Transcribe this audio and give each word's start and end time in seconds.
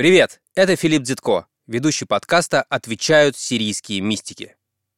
Привет, 0.00 0.40
это 0.54 0.76
Филипп 0.76 1.02
Дзитко, 1.02 1.46
ведущий 1.66 2.06
подкаста 2.06 2.62
«Отвечают 2.62 3.36
сирийские 3.36 4.00
мистики». 4.00 4.56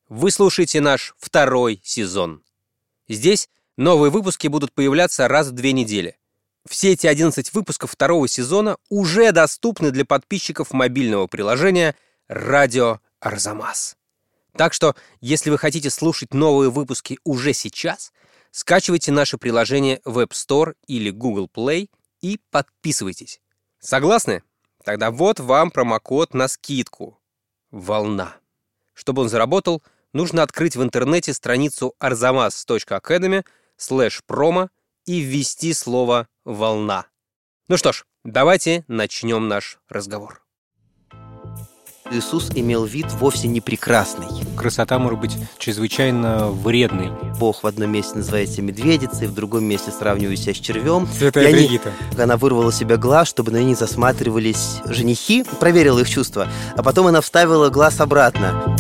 Вы 0.09 0.31
слушаете 0.31 0.81
наш 0.81 1.17
второй 1.19 1.81
сезон. 1.83 2.45
Здесь 3.09 3.49
новые 3.77 4.13
выпуски 4.13 4.47
будут 4.47 4.73
появляться 4.73 5.27
раз 5.27 5.49
в 5.49 5.55
две 5.55 5.73
недели. 5.73 6.19
Все 6.69 6.93
эти 6.93 7.09
11 7.09 7.53
выпусков 7.53 7.91
второго 7.91 8.29
сезона 8.29 8.77
уже 8.91 9.33
доступны 9.33 9.91
для 9.91 10.05
подписчиков 10.05 10.73
мобильного 10.73 11.27
приложения 11.27 11.97
«Радио 12.29 13.01
Арзамас». 13.19 13.97
Так 14.57 14.73
что, 14.73 14.95
если 15.21 15.51
вы 15.51 15.59
хотите 15.59 15.91
слушать 15.91 16.33
новые 16.33 16.71
выпуски 16.71 17.19
уже 17.25 17.55
сейчас, 17.55 18.13
скачивайте 18.53 19.11
наше 19.11 19.37
приложение 19.37 20.01
в 20.05 20.21
App 20.21 20.31
Store 20.31 20.75
или 20.87 21.11
Google 21.11 21.51
Play 21.53 21.91
и 22.21 22.39
подписывайтесь. 22.53 23.41
Согласны? 23.81 24.45
Тогда 24.85 25.11
вот 25.11 25.41
вам 25.41 25.71
промокод 25.71 26.35
на 26.35 26.49
скидку. 26.49 27.19
Волна. 27.71 28.37
Чтобы 28.95 29.23
он 29.23 29.29
заработал, 29.29 29.83
нужно 30.13 30.43
открыть 30.43 30.77
в 30.77 30.83
интернете 30.83 31.33
страницу 31.33 31.95
arzamas.academy 32.01 33.45
slash 33.79 34.21
promo 34.29 34.69
и 35.07 35.21
ввести 35.21 35.73
слово 35.73 36.29
«волна». 36.45 37.07
Ну 37.69 37.77
что 37.77 37.93
ж, 37.93 38.05
давайте 38.25 38.85
начнем 38.89 39.49
наш 39.49 39.79
разговор. 39.89 40.42
Иисус 42.13 42.51
имел 42.55 42.85
вид 42.85 43.07
вовсе 43.13 43.49
не 43.49 43.63
прекрасный. 43.63 44.27
Красота 44.55 44.99
может 44.99 45.19
быть 45.19 45.37
чрезвычайно 45.59 46.49
вредной. 46.49 47.11
Бог 47.39 47.63
в 47.63 47.67
одном 47.67 47.91
месте 47.91 48.17
называется 48.17 48.61
медведицей, 48.61 49.27
в 49.27 49.35
другом 49.35 49.65
месте 49.65 49.91
сравниваю 49.91 50.37
себя 50.37 50.53
с 50.53 50.59
червем. 50.59 51.09
Святая 51.17 51.49
И 51.49 51.55
они-. 51.55 51.81
Она 52.19 52.37
вырвала 52.37 52.71
себе 52.71 52.99
глаз, 52.99 53.29
чтобы 53.29 53.51
на 53.51 53.63
ней 53.63 53.75
засматривались 53.75 54.81
женихи, 54.85 55.45
проверила 55.59 56.01
их 56.01 56.11
чувства, 56.11 56.49
а 56.77 56.83
потом 56.83 57.07
она 57.07 57.23
вставила 57.23 57.71
глаз 57.71 57.99
обратно. 58.01 58.77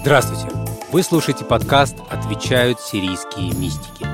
Здравствуйте. 0.00 0.48
Вы 0.92 1.02
слушаете 1.02 1.44
подкаст 1.44 1.96
«Отвечают 2.08 2.80
сирийские 2.80 3.52
мистики». 3.52 4.07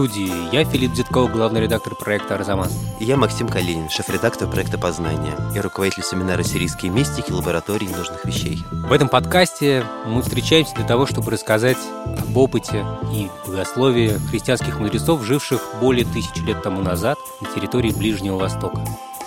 Студии 0.00 0.32
я, 0.50 0.64
Филипп 0.64 0.94
Дзитков, 0.94 1.30
главный 1.30 1.60
редактор 1.60 1.94
проекта 1.94 2.36
«Арзамас». 2.36 2.72
И 3.00 3.04
Я 3.04 3.18
Максим 3.18 3.46
Калинин, 3.46 3.90
шеф-редактор 3.90 4.48
проекта 4.48 4.78
«Познание» 4.78 5.36
и 5.54 5.60
руководитель 5.60 6.02
семинара 6.02 6.42
«Сирийские 6.42 6.90
мистики. 6.90 7.30
Лаборатории 7.30 7.86
нужных 7.86 8.24
вещей. 8.24 8.64
В 8.70 8.90
этом 8.94 9.10
подкасте 9.10 9.84
мы 10.06 10.22
встречаемся 10.22 10.74
для 10.74 10.86
того, 10.86 11.04
чтобы 11.04 11.30
рассказать 11.30 11.76
об 12.06 12.34
опыте 12.34 12.82
и 13.12 13.28
богословии 13.46 14.18
христианских 14.30 14.80
мудрецов, 14.80 15.22
живших 15.22 15.60
более 15.82 16.06
тысячи 16.06 16.38
лет 16.38 16.62
тому 16.62 16.80
назад 16.80 17.18
на 17.42 17.48
территории 17.50 17.90
Ближнего 17.90 18.38
Востока. 18.38 18.82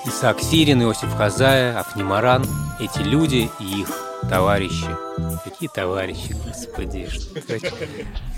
Исаак 0.07 0.41
Сирин, 0.41 0.81
Иосиф 0.81 1.15
Хазая, 1.15 1.79
Афнимаран– 1.79 2.45
эти 2.79 2.99
люди 2.99 3.51
и 3.59 3.81
их 3.81 4.02
товарищи. 4.29 4.87
Какие 5.43 5.69
товарищи, 5.69 6.35
господи? 6.45 7.09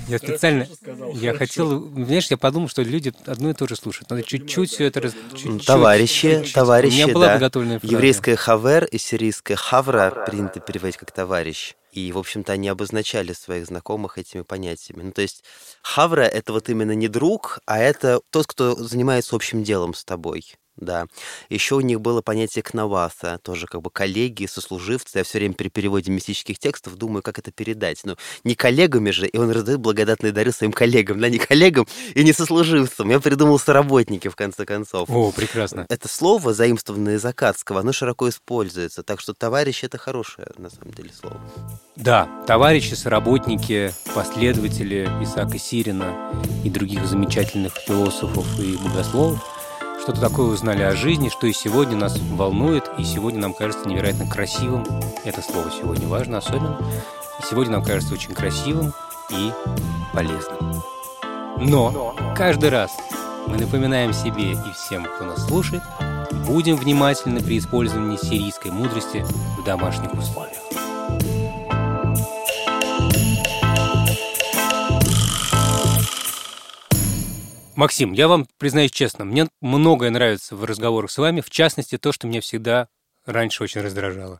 Я 0.08 0.20
специально, 0.20 0.68
я 1.14 1.34
хотел, 1.34 1.88
знаешь, 1.90 2.28
я 2.28 2.38
подумал, 2.38 2.70
что 2.70 2.84
люди 2.84 3.12
одно 3.26 3.50
и 3.50 3.54
то 3.54 3.68
же 3.68 3.76
слушают. 3.76 4.10
Надо 4.12 4.22
чуть-чуть 4.22 4.70
все 4.72 4.86
это... 4.86 5.02
раз- 5.02 5.14
чуть-чуть, 5.36 5.66
Товарищи, 5.66 6.36
чуть-чуть. 6.36 6.54
товарищи, 6.54 6.94
У 6.94 7.06
меня 7.06 7.08
была 7.14 7.26
да. 7.28 7.32
подготовленная 7.34 7.80
фраза. 7.80 7.92
Еврейское 7.94 8.36
хавер 8.36 8.86
и 8.86 8.98
сирийское 9.00 9.58
хавра 9.58 10.26
принято 10.28 10.60
переводить 10.60 10.98
как 10.98 11.12
товарищ. 11.12 11.74
И, 11.92 12.12
в 12.12 12.20
общем-то, 12.20 12.54
они 12.54 12.68
обозначали 12.68 13.34
своих 13.34 13.66
знакомых 13.66 14.18
этими 14.20 14.42
понятиями. 14.42 15.04
Ну, 15.04 15.12
то 15.12 15.22
есть 15.24 15.44
хавра— 15.82 16.22
это 16.24 16.54
вот 16.54 16.70
именно 16.70 16.92
не 16.92 17.08
друг, 17.08 17.60
а 17.66 17.80
это 17.80 18.20
тот, 18.30 18.46
кто 18.48 18.76
занимается 18.76 19.36
общим 19.36 19.64
делом 19.64 19.94
с 19.96 20.04
тобой. 20.04 20.54
Да. 20.78 21.08
Еще 21.50 21.76
у 21.76 21.82
них 21.82 22.02
было 22.02 22.22
понятие 22.22 22.62
кнаваса, 22.62 23.40
тоже 23.42 23.66
как 23.66 23.82
бы 23.82 23.90
коллеги, 23.90 24.46
сослуживцы. 24.46 25.20
Я 25.20 25.24
все 25.24 25.40
время 25.40 25.54
при 25.54 25.70
переводе 25.70 26.12
мистических 26.12 26.60
текстов 26.60 26.96
думаю, 26.96 27.24
как 27.24 27.40
это 27.40 27.52
передать. 27.52 28.02
Ну, 28.04 28.18
не 28.44 28.56
коллегами 28.56 29.12
же, 29.12 29.28
и 29.28 29.38
он 29.38 29.52
раздает 29.52 29.80
благодатные 29.80 30.34
дары 30.34 30.52
своим 30.52 30.74
коллегам, 30.74 31.20
да, 31.20 31.30
не 31.30 31.38
коллегам 31.38 31.88
и 32.14 32.24
не 32.24 32.34
сослуживцам. 32.34 33.10
Я 33.10 33.20
придумал 33.22 33.58
соработники, 33.58 34.28
в 34.28 34.36
конце 34.36 34.66
концов. 34.66 35.10
О, 35.10 35.32
прекрасно. 35.32 35.86
Это 35.90 36.10
слово, 36.10 36.54
заимствованное 36.54 37.16
из 37.16 37.26
акадского, 37.26 37.80
оно 37.80 37.94
широко 37.94 38.28
используется. 38.28 39.04
Так 39.04 39.22
что 39.22 39.34
товарищ 39.34 39.84
это 39.84 39.98
хорошее, 39.98 40.48
на 40.58 40.70
самом 40.70 40.94
деле, 40.94 41.12
слово. 41.18 41.40
Да, 41.96 42.30
товарищи, 42.48 42.96
соработники, 42.96 43.94
последователи 44.14 45.10
Исаака 45.22 45.58
Сирина 45.58 46.14
и 46.66 46.70
других 46.70 47.06
замечательных 47.06 47.74
философов 47.76 48.46
и 48.60 48.76
богословов 48.76 49.55
что-то 50.06 50.22
такое 50.22 50.46
узнали 50.46 50.84
о 50.84 50.96
жизни, 50.96 51.30
что 51.30 51.48
и 51.48 51.52
сегодня 51.52 51.98
нас 51.98 52.20
волнует, 52.20 52.92
и 53.00 53.04
сегодня 53.04 53.40
нам 53.40 53.56
кажется 53.56 53.90
невероятно 53.90 54.28
красивым. 54.28 54.86
Это 55.24 55.42
слово 55.42 55.72
сегодня 55.72 56.08
важно 56.08 56.38
особенно. 56.38 56.78
Сегодня 57.50 57.74
нам 57.74 57.84
кажется 57.84 58.14
очень 58.14 58.36
красивым 58.36 58.94
и 59.32 59.52
полезным. 60.14 60.84
Но 61.58 62.16
каждый 62.38 62.70
раз 62.70 62.92
мы 63.48 63.58
напоминаем 63.58 64.14
себе 64.14 64.52
и 64.52 64.72
всем, 64.76 65.06
кто 65.06 65.26
нас 65.26 65.48
слушает, 65.48 65.82
будем 66.46 66.76
внимательны 66.76 67.42
при 67.42 67.58
использовании 67.58 68.18
сирийской 68.18 68.70
мудрости 68.70 69.26
в 69.58 69.64
домашних 69.64 70.14
условиях. 70.14 70.65
Максим, 77.76 78.14
я 78.14 78.30
вам 78.30 78.48
признаюсь 78.58 78.92
честно, 78.92 79.26
мне 79.26 79.48
многое 79.60 80.10
нравится 80.10 80.56
в 80.56 80.64
разговорах 80.64 81.12
с 81.12 81.18
вами, 81.18 81.42
в 81.42 81.50
частности, 81.50 81.98
то, 81.98 82.14
что 82.14 82.26
меня 82.26 82.40
всегда 82.40 82.88
раньше 83.26 83.64
очень 83.64 83.82
раздражало. 83.82 84.40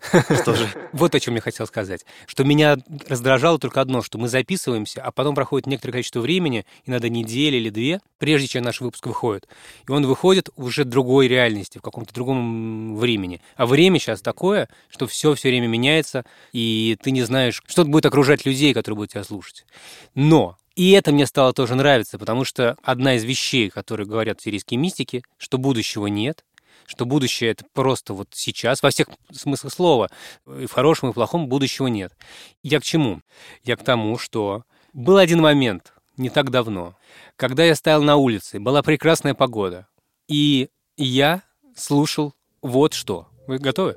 Что 0.00 0.54
же? 0.54 0.66
Вот 0.92 1.14
о 1.14 1.20
чем 1.20 1.34
я 1.34 1.42
хотел 1.42 1.66
сказать. 1.66 2.06
Что 2.26 2.42
меня 2.42 2.78
раздражало 3.06 3.58
только 3.58 3.82
одно, 3.82 4.02
что 4.02 4.16
мы 4.16 4.28
записываемся, 4.28 5.02
а 5.02 5.12
потом 5.12 5.34
проходит 5.34 5.66
некоторое 5.66 5.92
количество 5.92 6.20
времени, 6.20 6.64
иногда 6.86 7.10
неделя 7.10 7.58
или 7.58 7.68
две, 7.68 8.00
прежде 8.18 8.48
чем 8.48 8.62
наш 8.64 8.80
выпуск 8.80 9.06
выходит. 9.06 9.46
И 9.86 9.90
он 9.90 10.06
выходит 10.06 10.48
уже 10.56 10.84
в 10.84 10.88
другой 10.88 11.28
реальности, 11.28 11.76
в 11.76 11.82
каком-то 11.82 12.14
другом 12.14 12.96
времени. 12.96 13.42
А 13.56 13.66
время 13.66 13.98
сейчас 13.98 14.22
такое, 14.22 14.70
что 14.88 15.06
все 15.06 15.34
все 15.34 15.50
время 15.50 15.66
меняется, 15.66 16.24
и 16.52 16.96
ты 17.02 17.10
не 17.10 17.22
знаешь, 17.22 17.62
что 17.66 17.84
будет 17.84 18.06
окружать 18.06 18.46
людей, 18.46 18.72
которые 18.72 18.96
будут 18.96 19.10
тебя 19.10 19.24
слушать. 19.24 19.66
Но 20.14 20.56
и 20.80 20.92
это 20.92 21.12
мне 21.12 21.26
стало 21.26 21.52
тоже 21.52 21.74
нравиться, 21.74 22.18
потому 22.18 22.46
что 22.46 22.74
одна 22.82 23.16
из 23.16 23.22
вещей, 23.22 23.68
которые 23.68 24.06
говорят 24.06 24.40
сирийские 24.40 24.80
мистики, 24.80 25.22
что 25.36 25.58
будущего 25.58 26.06
нет, 26.06 26.42
что 26.86 27.04
будущее 27.04 27.50
это 27.50 27.66
просто 27.74 28.14
вот 28.14 28.28
сейчас, 28.32 28.82
во 28.82 28.88
всех 28.88 29.08
смыслах 29.30 29.74
слова, 29.74 30.08
и 30.46 30.64
в 30.64 30.72
хорошем, 30.72 31.10
и 31.10 31.12
в 31.12 31.16
плохом 31.16 31.48
будущего 31.48 31.88
нет. 31.88 32.14
Я 32.62 32.80
к 32.80 32.82
чему? 32.82 33.20
Я 33.62 33.76
к 33.76 33.84
тому, 33.84 34.16
что 34.16 34.64
был 34.94 35.18
один 35.18 35.42
момент, 35.42 35.92
не 36.16 36.30
так 36.30 36.50
давно, 36.50 36.96
когда 37.36 37.62
я 37.62 37.74
стоял 37.74 38.02
на 38.02 38.16
улице, 38.16 38.58
была 38.58 38.82
прекрасная 38.82 39.34
погода, 39.34 39.86
и 40.28 40.70
я 40.96 41.42
слушал 41.76 42.32
вот 42.62 42.94
что. 42.94 43.28
Вы 43.46 43.58
готовы? 43.58 43.96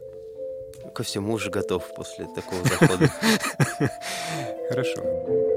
Ко 0.94 1.04
всему 1.04 1.32
уже 1.32 1.50
готов 1.50 1.96
после 1.96 2.26
такого 2.26 2.62
захода. 2.66 3.10
Хорошо. 4.68 5.53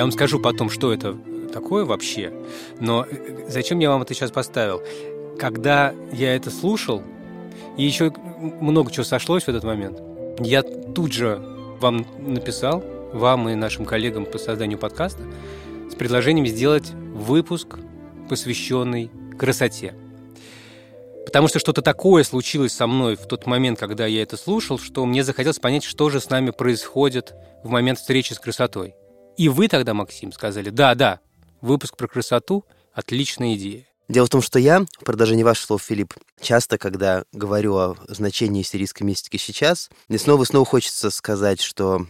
Я 0.00 0.04
вам 0.04 0.12
скажу 0.12 0.40
потом, 0.40 0.70
что 0.70 0.94
это 0.94 1.14
такое 1.52 1.84
вообще, 1.84 2.32
но 2.80 3.04
э, 3.04 3.44
зачем 3.48 3.80
я 3.80 3.90
вам 3.90 4.00
это 4.00 4.14
сейчас 4.14 4.30
поставил? 4.30 4.80
Когда 5.38 5.92
я 6.10 6.34
это 6.34 6.50
слушал, 6.50 7.02
и 7.76 7.84
еще 7.84 8.10
много 8.40 8.90
чего 8.90 9.04
сошлось 9.04 9.44
в 9.44 9.48
этот 9.50 9.62
момент, 9.62 10.00
я 10.38 10.62
тут 10.62 11.12
же 11.12 11.38
вам 11.80 12.06
написал, 12.18 12.82
вам 13.12 13.50
и 13.50 13.54
нашим 13.54 13.84
коллегам 13.84 14.24
по 14.24 14.38
созданию 14.38 14.78
подкаста, 14.78 15.20
с 15.90 15.94
предложением 15.94 16.46
сделать 16.46 16.92
выпуск, 16.92 17.76
посвященный 18.30 19.10
красоте. 19.38 19.92
Потому 21.26 21.48
что 21.48 21.58
что-то 21.58 21.82
такое 21.82 22.24
случилось 22.24 22.72
со 22.72 22.86
мной 22.86 23.16
в 23.16 23.26
тот 23.26 23.44
момент, 23.44 23.78
когда 23.78 24.06
я 24.06 24.22
это 24.22 24.38
слушал, 24.38 24.78
что 24.78 25.04
мне 25.04 25.24
захотелось 25.24 25.58
понять, 25.58 25.84
что 25.84 26.08
же 26.08 26.20
с 26.20 26.30
нами 26.30 26.52
происходит 26.52 27.34
в 27.62 27.68
момент 27.68 27.98
встречи 27.98 28.32
с 28.32 28.38
красотой. 28.38 28.94
И 29.40 29.48
вы 29.48 29.68
тогда, 29.68 29.94
Максим, 29.94 30.32
сказали, 30.32 30.68
да, 30.68 30.94
да, 30.94 31.20
выпуск 31.62 31.96
про 31.96 32.06
красоту– 32.06 32.66
отличная 32.92 33.54
идея. 33.54 33.86
Дело 34.06 34.26
в 34.26 34.28
том, 34.28 34.42
что 34.42 34.58
я, 34.58 34.80
в 34.98 35.04
продолжении 35.06 35.44
ваших 35.44 35.64
слов, 35.64 35.82
Филипп, 35.82 36.12
часто, 36.38 36.76
когда 36.76 37.24
говорю 37.32 37.74
о 37.76 37.96
значении 38.08 38.62
сирийской 38.62 39.04
мистики 39.04 39.38
сейчас, 39.38 39.88
мне 40.08 40.18
снова 40.18 40.42
и 40.42 40.46
снова 40.46 40.66
хочется 40.66 41.08
сказать, 41.08 41.62
что 41.62 42.06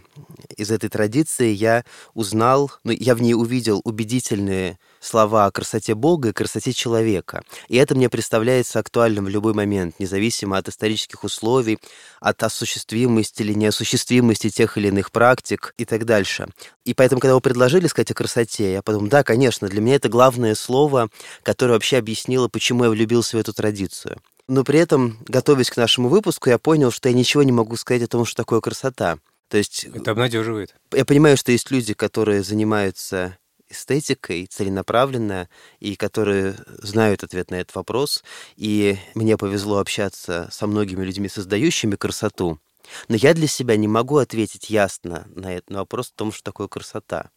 из 0.57 0.71
этой 0.71 0.89
традиции 0.89 1.53
я 1.53 1.85
узнал, 2.13 2.69
ну, 2.83 2.91
я 2.91 3.15
в 3.15 3.21
ней 3.21 3.33
увидел 3.33 3.79
убедительные 3.85 4.77
слова 5.01 5.45
о 5.45 5.51
красоте 5.51 5.95
Бога 5.95 6.29
и 6.29 6.33
красоте 6.33 6.71
человека. 6.71 7.43
И 7.67 7.75
это 7.75 7.95
мне 7.95 8.09
представляется 8.09 8.79
актуальным 8.79 9.25
в 9.25 9.29
любой 9.29 9.53
момент, 9.53 9.95
независимо 9.99 10.57
от 10.57 10.69
исторических 10.69 11.23
условий, 11.23 11.79
от 12.21 12.41
осуществимости 12.43 13.41
или 13.41 13.53
неосуществимости 13.53 14.49
тех 14.49 14.77
или 14.77 14.87
иных 14.87 15.11
практик 15.11 15.73
и 15.77 15.85
так 15.85 16.05
дальше. 16.05 16.47
И 16.85 16.93
поэтому, 16.93 17.19
когда 17.19 17.35
вы 17.35 17.41
предложили 17.41 17.87
сказать 17.87 18.11
о 18.11 18.15
красоте, 18.15 18.71
я 18.71 18.81
подумал, 18.81 19.09
да, 19.09 19.23
конечно, 19.23 19.67
для 19.67 19.81
меня 19.81 19.95
это 19.95 20.07
главное 20.07 20.55
слово, 20.55 21.09
которое 21.43 21.73
вообще 21.73 21.97
объяснило, 21.97 22.47
почему 22.47 22.85
я 22.85 22.89
влюбился 22.91 23.37
в 23.37 23.39
эту 23.39 23.53
традицию. 23.53 24.17
Но 24.47 24.63
при 24.63 24.79
этом, 24.79 25.17
готовясь 25.27 25.69
к 25.69 25.77
нашему 25.77 26.09
выпуску, 26.09 26.49
я 26.49 26.57
понял, 26.57 26.91
что 26.91 27.09
я 27.09 27.15
ничего 27.15 27.43
не 27.43 27.51
могу 27.51 27.75
сказать 27.77 28.03
о 28.03 28.07
том, 28.07 28.25
что 28.25 28.35
такое 28.35 28.59
красота. 28.59 29.17
То 29.47 29.57
есть... 29.57 29.83
Это 29.83 30.11
обнадеживает. 30.11 30.75
Я 30.93 31.05
понимаю, 31.05 31.37
что 31.37 31.51
есть 31.51 31.71
люди, 31.71 31.93
которые 31.93 32.41
занимаются 32.41 33.37
эстетикой 33.71 34.45
целенаправленно 34.45 35.49
и 35.79 35.95
которые 35.95 36.55
знают 36.67 37.23
ответ 37.23 37.51
на 37.51 37.55
этот 37.55 37.75
вопрос. 37.75 38.23
И 38.55 38.97
мне 39.15 39.37
повезло 39.37 39.79
общаться 39.79 40.49
со 40.51 40.67
многими 40.67 41.03
людьми, 41.03 41.29
создающими 41.29 41.95
красоту. 41.95 42.59
Но 43.07 43.15
я 43.15 43.33
для 43.33 43.47
себя 43.47 43.77
не 43.77 43.87
могу 43.87 44.17
ответить 44.17 44.69
ясно 44.69 45.27
на 45.35 45.55
этот 45.55 45.75
вопрос 45.75 46.09
о 46.09 46.17
том, 46.17 46.31
что 46.31 46.43
такое 46.43 46.67
красота. 46.67 47.29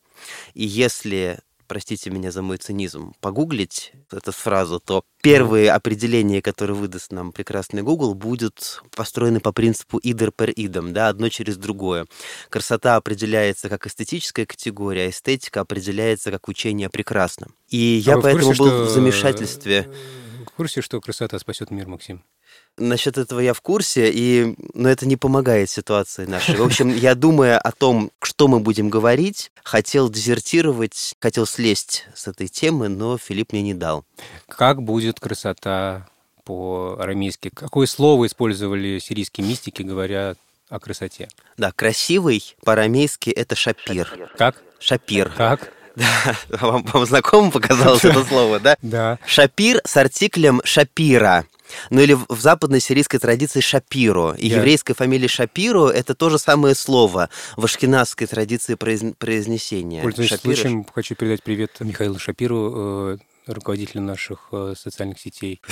И 0.54 0.64
если 0.64 1.40
простите 1.66 2.10
меня 2.10 2.30
за 2.30 2.42
мой 2.42 2.58
цинизм, 2.58 3.12
погуглить 3.20 3.92
эту 4.10 4.32
фразу, 4.32 4.80
то 4.80 5.02
первые 5.22 5.72
определения, 5.72 6.42
которые 6.42 6.76
выдаст 6.76 7.12
нам 7.12 7.32
прекрасный 7.32 7.82
Google, 7.82 8.14
будут 8.14 8.82
построены 8.94 9.40
по 9.40 9.52
принципу 9.52 9.98
идер 10.02 10.28
per 10.28 10.52
идем, 10.54 10.92
да, 10.92 11.08
одно 11.08 11.28
через 11.28 11.56
другое. 11.56 12.06
Красота 12.50 12.96
определяется 12.96 13.68
как 13.68 13.86
эстетическая 13.86 14.46
категория, 14.46 15.06
а 15.06 15.10
эстетика 15.10 15.60
определяется 15.60 16.30
как 16.30 16.48
учение 16.48 16.86
о 16.86 16.90
прекрасном. 16.90 17.54
И 17.68 18.02
а 18.06 18.10
я 18.10 18.18
поэтому 18.18 18.46
курсе, 18.46 18.58
был 18.62 18.68
что... 18.68 18.84
в 18.84 18.90
замешательстве. 18.90 19.90
В 20.46 20.50
курсе, 20.56 20.82
что 20.82 21.00
красота 21.00 21.38
спасет 21.38 21.70
мир, 21.70 21.88
Максим? 21.88 22.22
Насчет 22.76 23.18
этого 23.18 23.38
я 23.40 23.54
в 23.54 23.60
курсе, 23.60 24.10
и, 24.10 24.56
но 24.74 24.88
это 24.88 25.06
не 25.06 25.16
помогает 25.16 25.70
ситуации 25.70 26.26
нашей. 26.26 26.56
В 26.56 26.62
общем, 26.62 26.88
я 26.88 27.14
думая 27.14 27.56
о 27.58 27.70
том, 27.70 28.10
что 28.20 28.48
мы 28.48 28.58
будем 28.58 28.90
говорить, 28.90 29.52
хотел 29.62 30.10
дезертировать, 30.10 31.14
хотел 31.20 31.46
слезть 31.46 32.06
с 32.14 32.26
этой 32.26 32.48
темы, 32.48 32.88
но 32.88 33.16
Филипп 33.16 33.52
мне 33.52 33.62
не 33.62 33.74
дал. 33.74 34.04
Как 34.48 34.82
будет 34.82 35.20
красота 35.20 36.08
по-арамейски? 36.44 37.50
Какое 37.54 37.86
слово 37.86 38.26
использовали 38.26 38.98
сирийские 38.98 39.46
мистики, 39.46 39.82
говоря 39.82 40.34
о 40.68 40.80
красоте? 40.80 41.28
Да, 41.56 41.70
красивый 41.70 42.56
по-арамейски 42.64 43.30
это 43.30 43.54
шапир. 43.54 44.30
Как? 44.36 44.56
Шапир. 44.80 45.30
Как? 45.36 45.72
Да, 45.96 46.36
вам, 46.60 46.82
вам 46.84 47.06
знакомо 47.06 47.50
показалось 47.50 48.04
это 48.04 48.24
слово, 48.24 48.58
да? 48.60 48.76
Да. 48.82 49.18
Шапир 49.26 49.80
с 49.84 49.96
артиклем 49.96 50.60
шапира. 50.64 51.44
Ну 51.90 52.00
или 52.00 52.14
в 52.14 52.40
западной 52.40 52.80
сирийской 52.80 53.18
традиции 53.18 53.60
Шапиро. 53.60 54.34
И 54.34 54.48
yeah. 54.48 54.56
еврейская 54.56 54.94
фамилия 54.94 55.28
Шапиро– 55.28 55.88
это 55.90 56.14
то 56.14 56.30
же 56.30 56.38
самое 56.38 56.74
слово 56.74 57.28
в 57.56 57.64
ашкенадской 57.64 58.26
традиции 58.26 58.74
произнесения. 58.74 60.02
Пользуясь 60.02 60.30
Шапиро. 60.30 60.54
случаем, 60.54 60.86
хочу 60.92 61.14
передать 61.14 61.42
привет 61.42 61.72
Михаилу 61.80 62.18
Шапиру, 62.18 63.16
э, 63.16 63.18
руководителя 63.46 64.00
наших 64.00 64.48
э, 64.52 64.74
социальных 64.76 65.18
сетей. 65.20 65.60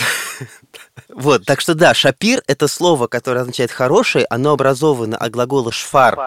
Вот, 1.09 1.45
так 1.45 1.61
что 1.61 1.75
да, 1.75 1.95
шапир– 1.95 2.43
это 2.47 2.67
слово, 2.67 3.07
которое 3.07 3.41
означает 3.41 3.71
«хороший», 3.71 4.25
оно 4.25 4.53
образовано 4.53 5.17
от 5.17 5.31
глагола 5.31 5.71
«шфар». 5.71 6.19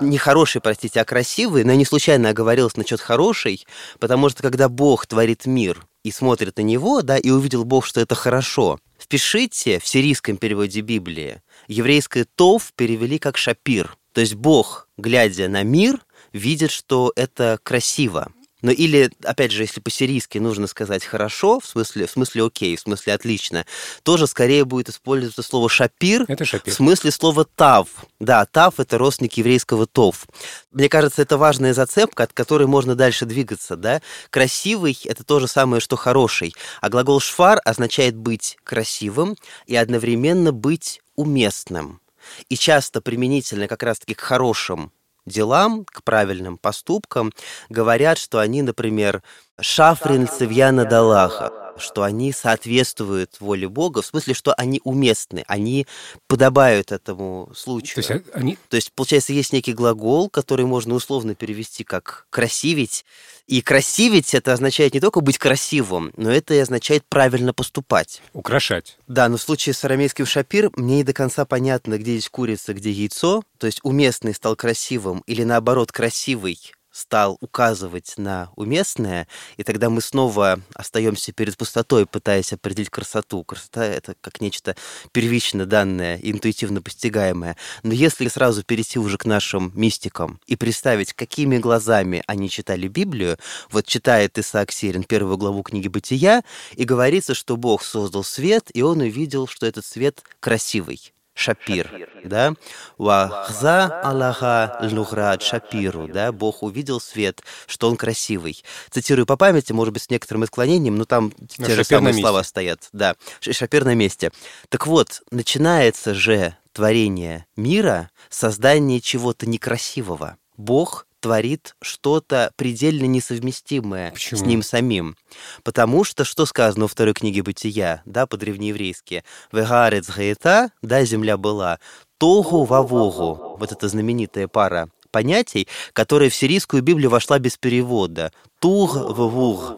Не 0.00 0.18
«хороший», 0.18 0.60
простите, 0.60 1.00
а 1.00 1.04
«красивый», 1.04 1.62
но 1.62 1.72
я 1.72 1.76
не 1.76 1.84
случайно 1.84 2.30
оговорилась 2.30 2.76
насчет 2.76 3.00
«хороший», 3.00 3.64
потому 4.00 4.28
что 4.30 4.42
когда 4.42 4.68
Бог 4.68 5.06
творит 5.06 5.46
мир 5.46 5.86
и 6.02 6.10
смотрит 6.10 6.56
на 6.56 6.62
него, 6.62 7.02
да, 7.02 7.18
и 7.18 7.30
увидел 7.30 7.64
Бог, 7.64 7.86
что 7.86 8.00
это 8.00 8.14
хорошо, 8.14 8.80
впишите 9.10 9.80
в 9.80 9.88
сирийском 9.88 10.36
переводе 10.36 10.82
Библии, 10.82 11.42
еврейское 11.66 12.24
«тов» 12.24 12.72
перевели 12.76 13.18
как 13.18 13.36
«шапир». 13.36 13.96
То 14.12 14.20
есть 14.20 14.34
Бог, 14.34 14.88
глядя 14.96 15.48
на 15.48 15.64
мир, 15.64 15.98
видит, 16.32 16.70
что 16.70 17.12
это 17.16 17.58
красиво. 17.60 18.32
Но 18.62 18.70
или, 18.70 19.10
опять 19.24 19.52
же, 19.52 19.62
если 19.62 19.80
по-сирийски 19.80 20.38
нужно 20.38 20.66
сказать 20.66 21.04
«хорошо», 21.04 21.60
в 21.60 21.66
смысле, 21.66 22.06
в 22.06 22.10
смысле 22.10 22.44
«окей», 22.44 22.76
в 22.76 22.80
смысле 22.80 23.14
«отлично», 23.14 23.66
тоже 24.02 24.26
скорее 24.26 24.64
будет 24.64 24.88
использоваться 24.88 25.42
слово 25.42 25.68
«шапир», 25.68 26.24
это 26.28 26.44
шапир. 26.44 26.72
в 26.72 26.76
смысле 26.76 27.10
слова 27.10 27.44
«тав». 27.44 27.88
Да, 28.18 28.44
«тав»— 28.46 28.74
это 28.78 28.98
родственник 28.98 29.34
еврейского 29.34 29.86
«тов». 29.86 30.26
Мне 30.72 30.88
кажется, 30.88 31.22
это 31.22 31.38
важная 31.38 31.74
зацепка, 31.74 32.24
от 32.24 32.32
которой 32.32 32.66
можно 32.66 32.94
дальше 32.94 33.26
двигаться. 33.26 33.76
Да? 33.76 34.02
«Красивый»— 34.30 34.98
это 35.04 35.24
то 35.24 35.40
же 35.40 35.48
самое, 35.48 35.80
что 35.80 35.96
«хороший», 35.96 36.54
а 36.80 36.88
глагол 36.88 37.20
«шфар» 37.20 37.60
означает 37.64 38.16
быть 38.16 38.58
красивым 38.64 39.36
и 39.66 39.76
одновременно 39.76 40.52
быть 40.52 41.00
уместным. 41.16 42.00
И 42.48 42.56
часто 42.56 43.00
применительно 43.00 43.66
как 43.66 43.82
раз-таки 43.82 44.14
к 44.14 44.20
хорошим 44.20 44.92
делам, 45.30 45.84
к 45.84 46.02
правильным 46.02 46.58
поступкам, 46.58 47.32
говорят, 47.68 48.18
что 48.18 48.38
они, 48.38 48.62
например, 48.62 49.22
шафрин 49.60 50.28
цивьяна 50.28 50.84
далаха, 50.84 51.69
что 51.80 52.02
они 52.02 52.32
соответствуют 52.32 53.40
воле 53.40 53.68
Бога, 53.68 54.02
в 54.02 54.06
смысле, 54.06 54.34
что 54.34 54.52
они 54.54 54.80
уместны, 54.84 55.44
они 55.46 55.86
подобают 56.28 56.92
этому 56.92 57.50
случаю. 57.54 58.02
То 58.04 58.12
есть, 58.12 58.26
они... 58.32 58.58
То 58.68 58.76
есть 58.76 58.92
получается, 58.92 59.32
есть 59.32 59.52
некий 59.52 59.72
глагол, 59.72 60.30
который 60.30 60.66
можно 60.66 60.94
условно 60.94 61.34
перевести 61.34 61.84
как 61.84 62.26
«красивить», 62.30 63.04
и 63.50 63.62
красивить 63.62 64.32
это 64.32 64.52
означает 64.52 64.94
не 64.94 65.00
только 65.00 65.20
быть 65.20 65.36
красивым, 65.36 66.12
но 66.16 66.30
это 66.30 66.54
и 66.54 66.58
означает 66.58 67.02
правильно 67.08 67.52
поступать. 67.52 68.22
Украшать. 68.32 68.96
Да, 69.08 69.28
но 69.28 69.38
в 69.38 69.42
случае 69.42 69.74
с 69.74 69.82
арамейским 69.82 70.24
шапир 70.24 70.70
мне 70.76 70.98
не 70.98 71.02
до 71.02 71.12
конца 71.12 71.44
понятно, 71.44 71.98
где 71.98 72.14
есть 72.14 72.28
курица, 72.28 72.74
где 72.74 72.92
яйцо. 72.92 73.42
То 73.58 73.66
есть 73.66 73.80
уместный 73.82 74.34
стал 74.34 74.54
красивым 74.54 75.24
или 75.26 75.42
наоборот 75.42 75.90
красивый 75.90 76.60
стал 76.92 77.38
указывать 77.40 78.14
на 78.16 78.50
уместное, 78.56 79.28
и 79.56 79.62
тогда 79.62 79.90
мы 79.90 80.00
снова 80.00 80.60
остаемся 80.74 81.32
перед 81.32 81.56
пустотой, 81.56 82.06
пытаясь 82.06 82.52
определить 82.52 82.90
красоту. 82.90 83.44
Красота— 83.44 83.84
это 83.86 84.14
как 84.20 84.40
нечто 84.40 84.76
первично 85.12 85.66
данное, 85.66 86.18
интуитивно 86.22 86.82
постигаемое. 86.82 87.56
Но 87.82 87.92
если 87.92 88.28
сразу 88.28 88.62
перейти 88.64 88.98
уже 88.98 89.18
к 89.18 89.24
нашим 89.24 89.72
мистикам 89.74 90.40
и 90.46 90.56
представить, 90.56 91.12
какими 91.12 91.58
глазами 91.58 92.22
они 92.26 92.50
читали 92.50 92.88
Библию, 92.88 93.38
вот 93.70 93.86
читает 93.86 94.38
Исаак 94.38 94.72
Сирин 94.72 95.04
первую 95.04 95.38
главу 95.38 95.62
книги 95.62 95.88
«Бытия», 95.88 96.42
и 96.74 96.84
говорится, 96.84 97.34
что 97.34 97.56
Бог 97.56 97.82
создал 97.82 98.24
свет, 98.24 98.70
и 98.74 98.82
он 98.82 99.00
увидел, 99.00 99.46
что 99.46 99.66
этот 99.66 99.84
свет 99.84 100.22
красивый. 100.40 101.12
Шапир, 101.40 102.08
да, 102.22 102.54
Вахза 102.98 104.00
Аллаха 104.02 104.78
Лнухрад 104.82 105.42
Шапиру, 105.42 106.06
да, 106.06 106.32
Бог 106.32 106.62
увидел 106.62 107.00
свет, 107.00 107.42
что 107.66 107.88
он 107.88 107.96
красивый. 107.96 108.62
Цитирую 108.90 109.24
по 109.24 109.36
памяти, 109.36 109.72
может 109.72 109.94
быть, 109.94 110.02
с 110.02 110.10
некоторым 110.10 110.42
отклонением, 110.42 110.96
но 110.96 111.06
там 111.06 111.32
но 111.56 111.66
те 111.66 111.74
же 111.74 111.84
самые 111.84 112.14
слова 112.14 112.42
стоят. 112.44 112.88
Да, 112.92 113.16
Шапир 113.40 113.84
на 113.84 113.94
месте. 113.94 114.32
Так 114.68 114.86
вот, 114.86 115.22
начинается 115.30 116.14
же 116.14 116.56
творение 116.72 117.46
мира, 117.56 118.10
создание 118.28 119.00
чего-то 119.00 119.48
некрасивого. 119.48 120.36
Бог 120.56 121.06
творит 121.20 121.76
что-то 121.82 122.52
предельно 122.56 123.04
несовместимое 123.04 124.10
Почему? 124.12 124.40
с 124.40 124.42
ним 124.42 124.62
самим. 124.62 125.16
Потому 125.62 126.04
что, 126.04 126.24
что 126.24 126.46
сказано 126.46 126.84
во 126.84 126.88
второй 126.88 127.14
книге 127.14 127.42
Бытия, 127.42 128.02
да, 128.04 128.26
по-древнееврейски, 128.26 129.24
«Вегарец 129.52 130.08
гаета», 130.08 130.72
да, 130.82 131.04
земля 131.04 131.36
была, 131.36 131.78
«тогу 132.18 132.64
вавогу», 132.64 133.56
вот 133.58 133.72
эта 133.72 133.88
знаменитая 133.88 134.48
пара 134.48 134.88
понятий, 135.10 135.68
которая 135.92 136.30
в 136.30 136.34
сирийскую 136.34 136.82
Библию 136.82 137.10
вошла 137.10 137.38
без 137.38 137.56
перевода. 137.56 138.32
Туг 138.60 138.94
вавуг. 138.94 139.76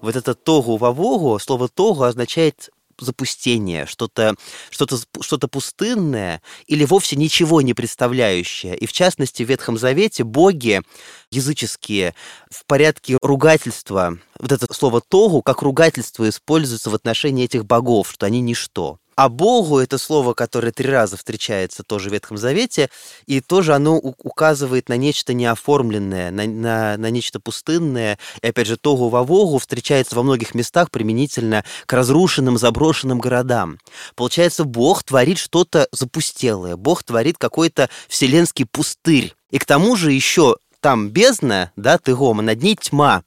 Вот 0.00 0.16
это 0.16 0.34
тогу 0.34 0.76
вавогу, 0.76 1.38
слово 1.38 1.68
тогу 1.68 2.02
означает 2.02 2.70
запустение, 3.04 3.86
что-то 3.86 4.34
что 4.70 4.86
что 5.20 5.38
пустынное 5.48 6.42
или 6.66 6.84
вовсе 6.84 7.16
ничего 7.16 7.60
не 7.60 7.74
представляющее. 7.74 8.76
И 8.76 8.86
в 8.86 8.92
частности, 8.92 9.42
в 9.42 9.48
Ветхом 9.48 9.78
Завете 9.78 10.24
боги 10.24 10.82
языческие 11.30 12.14
в 12.50 12.64
порядке 12.66 13.18
ругательства, 13.22 14.18
вот 14.38 14.52
это 14.52 14.72
слово 14.72 15.00
«тогу» 15.00 15.42
как 15.42 15.62
ругательство 15.62 16.28
используется 16.28 16.90
в 16.90 16.94
отношении 16.94 17.44
этих 17.44 17.64
богов, 17.64 18.10
что 18.12 18.26
они 18.26 18.40
ничто. 18.40 18.98
А 19.20 19.28
Богу 19.28 19.80
это 19.80 19.98
слово, 19.98 20.32
которое 20.32 20.72
три 20.72 20.88
раза 20.88 21.18
встречается 21.18 21.82
тоже 21.82 22.08
в 22.08 22.12
Ветхом 22.14 22.38
Завете, 22.38 22.88
и 23.26 23.42
тоже 23.42 23.74
оно 23.74 23.98
указывает 23.98 24.88
на 24.88 24.96
нечто 24.96 25.34
неоформленное, 25.34 26.30
на, 26.30 26.46
на, 26.46 26.96
на 26.96 27.10
нечто 27.10 27.38
пустынное. 27.38 28.18
И 28.40 28.46
опять 28.46 28.66
же, 28.66 28.78
Тогу 28.78 29.10
Вавогу 29.10 29.58
встречается 29.58 30.16
во 30.16 30.22
многих 30.22 30.54
местах 30.54 30.90
применительно 30.90 31.66
к 31.84 31.92
разрушенным, 31.92 32.56
заброшенным 32.56 33.18
городам. 33.18 33.78
Получается, 34.14 34.64
Бог 34.64 35.02
творит 35.02 35.36
что-то 35.36 35.86
запустелое, 35.92 36.76
Бог 36.76 37.02
творит 37.02 37.36
какой-то 37.36 37.90
вселенский 38.08 38.64
пустырь. 38.64 39.34
И 39.50 39.58
к 39.58 39.66
тому 39.66 39.96
же 39.96 40.12
еще 40.12 40.56
там 40.80 41.10
бездна, 41.10 41.72
да, 41.76 41.98
тыгома, 41.98 42.40
над 42.40 42.62
ней 42.62 42.74
тьма. 42.74 43.22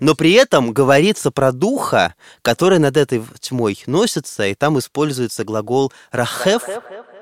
Но 0.00 0.14
при 0.14 0.32
этом 0.32 0.72
говорится 0.72 1.30
про 1.30 1.52
духа, 1.52 2.14
который 2.42 2.78
над 2.78 2.96
этой 2.96 3.22
тьмой 3.40 3.82
носится, 3.86 4.46
и 4.46 4.54
там 4.54 4.78
используется 4.78 5.44
глагол 5.44 5.92
«рахев», 6.10 6.62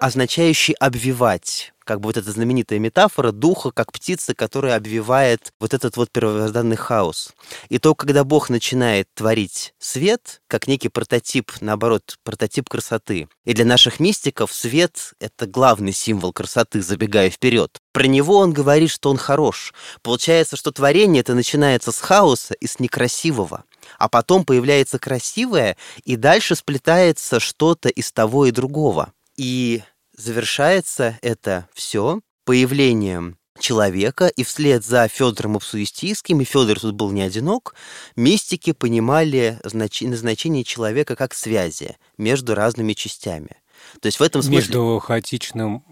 означающий 0.00 0.74
«обвивать» 0.74 1.73
как 1.84 2.00
бы 2.00 2.08
вот 2.08 2.16
эта 2.16 2.30
знаменитая 2.30 2.78
метафора 2.78 3.32
духа, 3.32 3.70
как 3.70 3.92
птица, 3.92 4.34
которая 4.34 4.76
обвивает 4.76 5.52
вот 5.60 5.74
этот 5.74 5.96
вот 5.96 6.10
первозданный 6.10 6.76
хаос. 6.76 7.32
И 7.68 7.78
то, 7.78 7.94
когда 7.94 8.24
Бог 8.24 8.50
начинает 8.50 9.08
творить 9.14 9.74
свет, 9.78 10.40
как 10.48 10.66
некий 10.66 10.88
прототип, 10.88 11.52
наоборот, 11.60 12.16
прототип 12.24 12.68
красоты. 12.68 13.28
И 13.44 13.52
для 13.52 13.64
наших 13.64 14.00
мистиков 14.00 14.52
свет— 14.52 15.12
это 15.20 15.46
главный 15.46 15.92
символ 15.92 16.32
красоты, 16.32 16.82
забегая 16.82 17.30
вперед. 17.30 17.78
Про 17.92 18.06
него 18.06 18.38
он 18.38 18.52
говорит, 18.52 18.90
что 18.90 19.10
он 19.10 19.16
хорош. 19.16 19.72
Получается, 20.02 20.56
что 20.56 20.72
творение 20.72 21.20
это 21.20 21.34
начинается 21.34 21.92
с 21.92 22.00
хаоса 22.00 22.54
и 22.54 22.66
с 22.66 22.80
некрасивого 22.80 23.64
а 23.98 24.08
потом 24.08 24.44
появляется 24.44 24.98
красивое, 24.98 25.76
и 26.04 26.16
дальше 26.16 26.54
сплетается 26.54 27.40
что-то 27.40 27.88
из 27.88 28.12
того 28.12 28.46
и 28.46 28.50
другого. 28.50 29.12
И 29.36 29.82
завершается 30.16 31.18
это 31.22 31.68
все 31.74 32.20
появлением 32.44 33.38
человека, 33.58 34.26
и 34.26 34.42
вслед 34.42 34.84
за 34.84 35.08
Федором 35.08 35.56
Апсуистийским, 35.56 36.40
и 36.40 36.44
Федор 36.44 36.80
тут 36.80 36.94
был 36.94 37.12
не 37.12 37.22
одинок, 37.22 37.74
мистики 38.16 38.72
понимали 38.72 39.58
назначение 39.64 40.64
человека 40.64 41.16
как 41.16 41.34
связи 41.34 41.96
между 42.18 42.54
разными 42.54 42.94
частями. 42.94 43.56
То 44.00 44.06
есть 44.06 44.18
в 44.18 44.22
этом 44.22 44.42
смысле... 44.42 44.58
Между 44.58 44.98
хаотичным, 44.98 45.84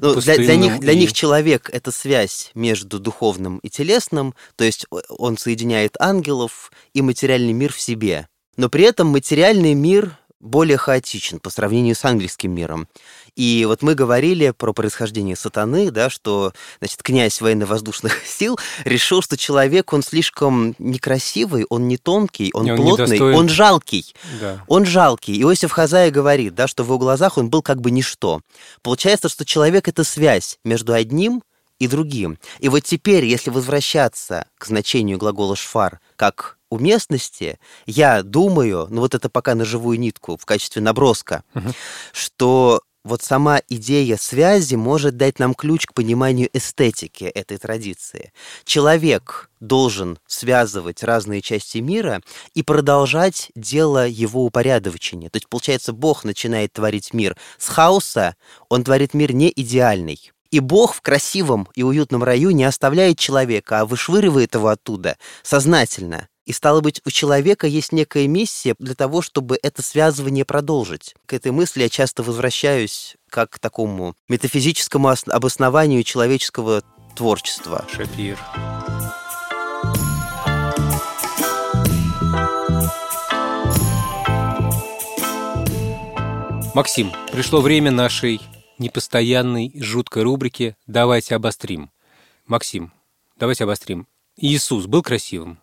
ну, 0.00 0.20
для, 0.20 0.36
для, 0.36 0.56
них, 0.56 0.80
для 0.80 0.92
и... 0.92 0.98
них 0.98 1.12
человек— 1.12 1.68
это 1.72 1.90
связь 1.92 2.50
между 2.54 2.98
духовным 2.98 3.58
и 3.58 3.68
телесным, 3.68 4.34
то 4.56 4.64
есть 4.64 4.86
он 5.08 5.36
соединяет 5.36 5.96
ангелов 6.00 6.72
и 6.94 7.02
материальный 7.02 7.52
мир 7.52 7.72
в 7.72 7.80
себе. 7.80 8.28
Но 8.56 8.68
при 8.68 8.84
этом 8.84 9.08
материальный 9.08 9.74
мир 9.74 10.18
более 10.40 10.76
хаотичен 10.76 11.40
по 11.40 11.50
сравнению 11.50 11.94
с 11.94 12.04
английским 12.04 12.52
миром. 12.52 12.88
И 13.38 13.64
вот 13.66 13.82
мы 13.82 13.94
говорили 13.94 14.50
про 14.50 14.72
происхождение 14.72 15.36
сатаны, 15.36 15.92
да, 15.92 16.10
что, 16.10 16.52
значит, 16.80 17.04
князь 17.04 17.40
военно-воздушных 17.40 18.20
сил 18.26 18.58
решил, 18.84 19.22
что 19.22 19.36
человек, 19.36 19.92
он 19.92 20.02
слишком 20.02 20.74
некрасивый, 20.80 21.64
он 21.70 21.86
не 21.86 21.98
тонкий, 21.98 22.50
он, 22.52 22.68
он 22.68 22.76
плотный, 22.76 23.20
он 23.20 23.48
жалкий. 23.48 24.12
Да. 24.40 24.64
Он 24.66 24.84
жалкий. 24.84 25.40
Иосиф 25.40 25.70
Хазая 25.70 26.10
говорит, 26.10 26.56
да, 26.56 26.66
что 26.66 26.82
в 26.82 26.86
его 26.88 26.98
глазах 26.98 27.38
он 27.38 27.48
был 27.48 27.62
как 27.62 27.80
бы 27.80 27.92
ничто. 27.92 28.40
Получается, 28.82 29.28
что 29.28 29.44
человек— 29.44 29.86
это 29.88 30.02
связь 30.02 30.58
между 30.64 30.92
одним 30.92 31.44
и 31.78 31.86
другим. 31.86 32.40
И 32.58 32.68
вот 32.68 32.80
теперь, 32.80 33.24
если 33.24 33.50
возвращаться 33.50 34.46
к 34.58 34.66
значению 34.66 35.16
глагола 35.16 35.54
«шфар» 35.54 36.00
как 36.16 36.58
уместности, 36.70 37.60
я 37.86 38.24
думаю, 38.24 38.88
ну 38.90 39.00
вот 39.00 39.14
это 39.14 39.28
пока 39.30 39.54
на 39.54 39.64
живую 39.64 40.00
нитку 40.00 40.36
в 40.36 40.44
качестве 40.44 40.82
наброска, 40.82 41.44
угу. 41.54 41.72
что 42.12 42.82
вот 43.08 43.22
сама 43.22 43.60
идея 43.68 44.16
связи 44.16 44.76
может 44.76 45.16
дать 45.16 45.38
нам 45.40 45.54
ключ 45.54 45.86
к 45.86 45.94
пониманию 45.94 46.48
эстетики 46.52 47.24
этой 47.24 47.58
традиции. 47.58 48.32
Человек 48.64 49.50
должен 49.58 50.18
связывать 50.26 51.02
разные 51.02 51.42
части 51.42 51.78
мира 51.78 52.20
и 52.54 52.62
продолжать 52.62 53.50
дело 53.56 54.06
его 54.06 54.44
упорядочения. 54.44 55.30
То 55.30 55.38
есть, 55.38 55.48
получается, 55.48 55.92
Бог 55.92 56.24
начинает 56.24 56.72
творить 56.72 57.12
мир 57.12 57.36
с 57.58 57.68
хаоса, 57.68 58.36
он 58.68 58.84
творит 58.84 59.14
мир 59.14 59.32
не 59.32 59.52
идеальный. 59.54 60.30
И 60.50 60.60
Бог 60.60 60.94
в 60.94 61.02
красивом 61.02 61.68
и 61.74 61.82
уютном 61.82 62.22
раю 62.22 62.50
не 62.50 62.64
оставляет 62.64 63.18
человека, 63.18 63.80
а 63.80 63.86
вышвыривает 63.86 64.54
его 64.54 64.68
оттуда 64.68 65.18
сознательно. 65.42 66.28
И 66.48 66.52
стало 66.54 66.80
быть, 66.80 67.02
у 67.04 67.10
человека 67.10 67.66
есть 67.66 67.92
некая 67.92 68.26
миссия 68.26 68.74
для 68.78 68.94
того, 68.94 69.20
чтобы 69.20 69.58
это 69.62 69.82
связывание 69.82 70.46
продолжить. 70.46 71.14
К 71.26 71.34
этой 71.34 71.52
мысли 71.52 71.82
я 71.82 71.90
часто 71.90 72.22
возвращаюсь 72.22 73.18
как 73.28 73.50
к 73.50 73.58
такому 73.58 74.16
метафизическому 74.30 75.14
обоснованию 75.26 76.02
человеческого 76.04 76.82
творчества. 77.14 77.84
Шапир. 77.94 78.38
Максим, 86.74 87.12
пришло 87.30 87.60
время 87.60 87.90
нашей 87.90 88.40
непостоянной, 88.78 89.70
жуткой 89.74 90.22
рубрики 90.22 90.76
«Давайте 90.86 91.34
обострим». 91.34 91.90
Максим, 92.46 92.90
давайте 93.36 93.64
обострим. 93.64 94.06
Иисус 94.38 94.86
был 94.86 95.02
красивым? 95.02 95.58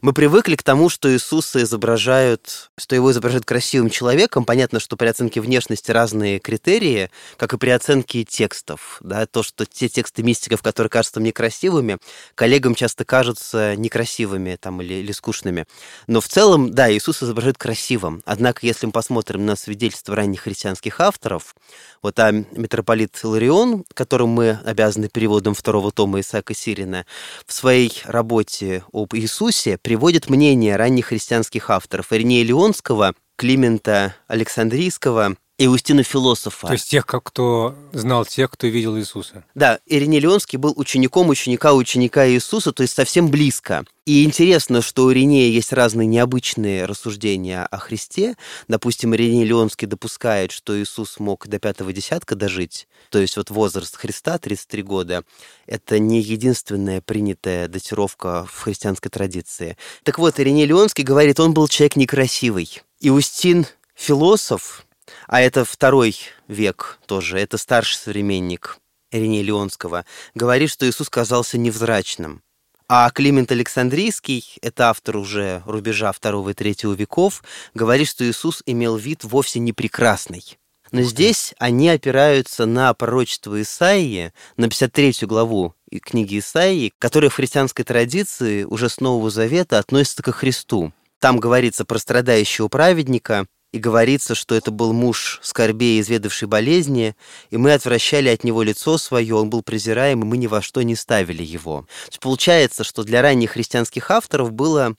Мы 0.00 0.12
привыкли 0.12 0.54
к 0.54 0.62
тому, 0.62 0.88
что 0.88 1.12
Иисуса 1.12 1.62
изображают, 1.62 2.70
что 2.78 2.94
его 2.94 3.10
изображают 3.10 3.44
красивым 3.44 3.90
человеком. 3.90 4.44
Понятно, 4.44 4.78
что 4.78 4.96
при 4.96 5.08
оценке 5.08 5.40
внешности 5.40 5.90
разные 5.90 6.38
критерии, 6.38 7.10
как 7.36 7.52
и 7.52 7.58
при 7.58 7.70
оценке 7.70 8.24
текстов. 8.24 8.98
Да? 9.00 9.26
То, 9.26 9.42
что 9.42 9.66
те 9.66 9.88
тексты 9.88 10.22
мистиков, 10.22 10.62
которые 10.62 10.90
кажутся 10.90 11.18
мне 11.18 11.32
красивыми, 11.32 11.98
коллегам 12.36 12.76
часто 12.76 13.04
кажутся 13.04 13.74
некрасивыми 13.76 14.56
там, 14.60 14.80
или, 14.82 14.94
или 14.94 15.10
скучными. 15.10 15.66
Но 16.06 16.20
в 16.20 16.28
целом, 16.28 16.72
да, 16.72 16.92
Иисус 16.92 17.22
изображают 17.22 17.58
красивым. 17.58 18.22
Однако, 18.24 18.66
если 18.66 18.86
мы 18.86 18.92
посмотрим 18.92 19.46
на 19.46 19.56
свидетельства 19.56 20.14
ранних 20.14 20.42
христианских 20.42 21.00
авторов, 21.00 21.56
вот 22.02 22.18
а 22.20 22.30
митрополит 22.30 23.18
Ларион, 23.24 23.84
которому 23.94 24.32
мы 24.32 24.60
обязаны 24.64 25.08
переводом 25.08 25.54
второго 25.54 25.90
тома 25.90 26.20
Исаака 26.20 26.54
Сирина, 26.54 27.04
в 27.46 27.52
своей 27.52 28.00
работе 28.04 28.84
об 28.92 29.14
Иисусе 29.14 29.76
приводит 29.88 30.28
мнение 30.28 30.76
ранних 30.76 31.06
христианских 31.06 31.70
авторов 31.70 32.12
Иринея 32.12 32.44
Леонского, 32.44 33.14
Климента 33.38 34.14
Александрийского– 34.26 35.38
Иустина 35.60 36.04
философа. 36.04 36.68
То 36.68 36.74
есть 36.74 36.88
тех, 36.88 37.04
кто 37.04 37.74
знал 37.92 38.24
тех, 38.24 38.48
кто 38.48 38.68
видел 38.68 38.96
Иисуса. 38.96 39.44
Да, 39.56 39.80
Ириней 39.86 40.20
Леонский 40.20 40.56
был 40.56 40.72
учеником 40.76 41.28
ученика 41.30 41.74
ученика 41.74 42.28
Иисуса, 42.28 42.72
то 42.72 42.82
есть 42.82 42.94
совсем 42.94 43.28
близко. 43.28 43.84
И 44.06 44.24
интересно, 44.24 44.82
что 44.82 45.04
у 45.04 45.12
Иринея 45.12 45.50
есть 45.50 45.72
разные 45.72 46.06
необычные 46.06 46.84
рассуждения 46.84 47.64
о 47.64 47.78
Христе. 47.78 48.36
Допустим, 48.68 49.16
Ириней 49.16 49.44
Леонский 49.44 49.88
допускает, 49.88 50.52
что 50.52 50.80
Иисус 50.80 51.18
мог 51.18 51.48
до 51.48 51.58
пятого 51.58 51.92
десятка 51.92 52.36
дожить. 52.36 52.86
То 53.10 53.18
есть 53.18 53.36
вот 53.36 53.50
возраст 53.50 53.96
Христа, 53.96 54.38
33 54.38 54.82
года, 54.84 55.24
это 55.66 55.98
не 55.98 56.20
единственная 56.20 57.00
принятая 57.00 57.66
датировка 57.66 58.46
в 58.48 58.60
христианской 58.60 59.10
традиции. 59.10 59.76
Так 60.04 60.20
вот, 60.20 60.38
Ириней 60.38 60.66
Леонский 60.66 61.02
говорит, 61.02 61.40
он 61.40 61.52
был 61.52 61.66
человек 61.66 61.96
некрасивый. 61.96 62.80
Иустин 63.00 63.66
философ, 63.96 64.86
а 65.26 65.40
это 65.40 65.64
второй 65.64 66.16
век 66.46 66.98
тоже, 67.06 67.38
это 67.38 67.58
старший 67.58 67.96
современник 67.96 68.78
Иринея 69.10 69.42
Леонского, 69.42 70.04
говорит, 70.34 70.70
что 70.70 70.88
Иисус 70.88 71.08
казался 71.08 71.58
невзрачным. 71.58 72.42
А 72.90 73.10
Климент 73.10 73.52
Александрийский, 73.52 74.56
это 74.62 74.88
автор 74.88 75.18
уже 75.18 75.62
рубежа 75.66 76.10
второго 76.12 76.50
и 76.50 76.54
третьего 76.54 76.94
веков, 76.94 77.42
говорит, 77.74 78.08
что 78.08 78.28
Иисус 78.28 78.62
имел 78.64 78.96
вид 78.96 79.24
вовсе 79.24 79.58
не 79.58 79.74
прекрасный. 79.74 80.58
Но 80.90 81.02
здесь 81.02 81.54
они 81.58 81.90
опираются 81.90 82.64
на 82.64 82.94
пророчество 82.94 83.60
Исаии, 83.60 84.32
на 84.56 84.68
53 84.68 85.16
главу 85.22 85.74
книги 86.02 86.38
Исаии, 86.38 86.92
которая 86.98 87.30
в 87.30 87.34
христианской 87.34 87.84
традиции 87.84 88.64
уже 88.64 88.88
с 88.88 89.00
Нового 89.00 89.30
Завета 89.30 89.78
относится 89.78 90.22
ко 90.22 90.32
Христу. 90.32 90.92
Там 91.18 91.40
говорится 91.40 91.84
про 91.84 91.98
страдающего 91.98 92.68
праведника, 92.68 93.46
и 93.72 93.78
говорится, 93.78 94.34
что 94.34 94.54
это 94.54 94.70
был 94.70 94.92
муж 94.92 95.40
скорбей, 95.42 96.00
изведавший 96.00 96.48
болезни, 96.48 97.14
и 97.50 97.56
мы 97.56 97.72
отвращали 97.72 98.28
от 98.28 98.44
него 98.44 98.62
лицо 98.62 98.98
свое, 98.98 99.34
он 99.34 99.50
был 99.50 99.62
презираем, 99.62 100.22
и 100.22 100.24
мы 100.24 100.38
ни 100.38 100.46
во 100.46 100.62
что 100.62 100.82
не 100.82 100.94
ставили 100.94 101.42
его. 101.42 101.86
Получается, 102.20 102.84
что 102.84 103.04
для 103.04 103.22
ранних 103.22 103.52
христианских 103.52 104.10
авторов 104.10 104.52
было 104.52 104.94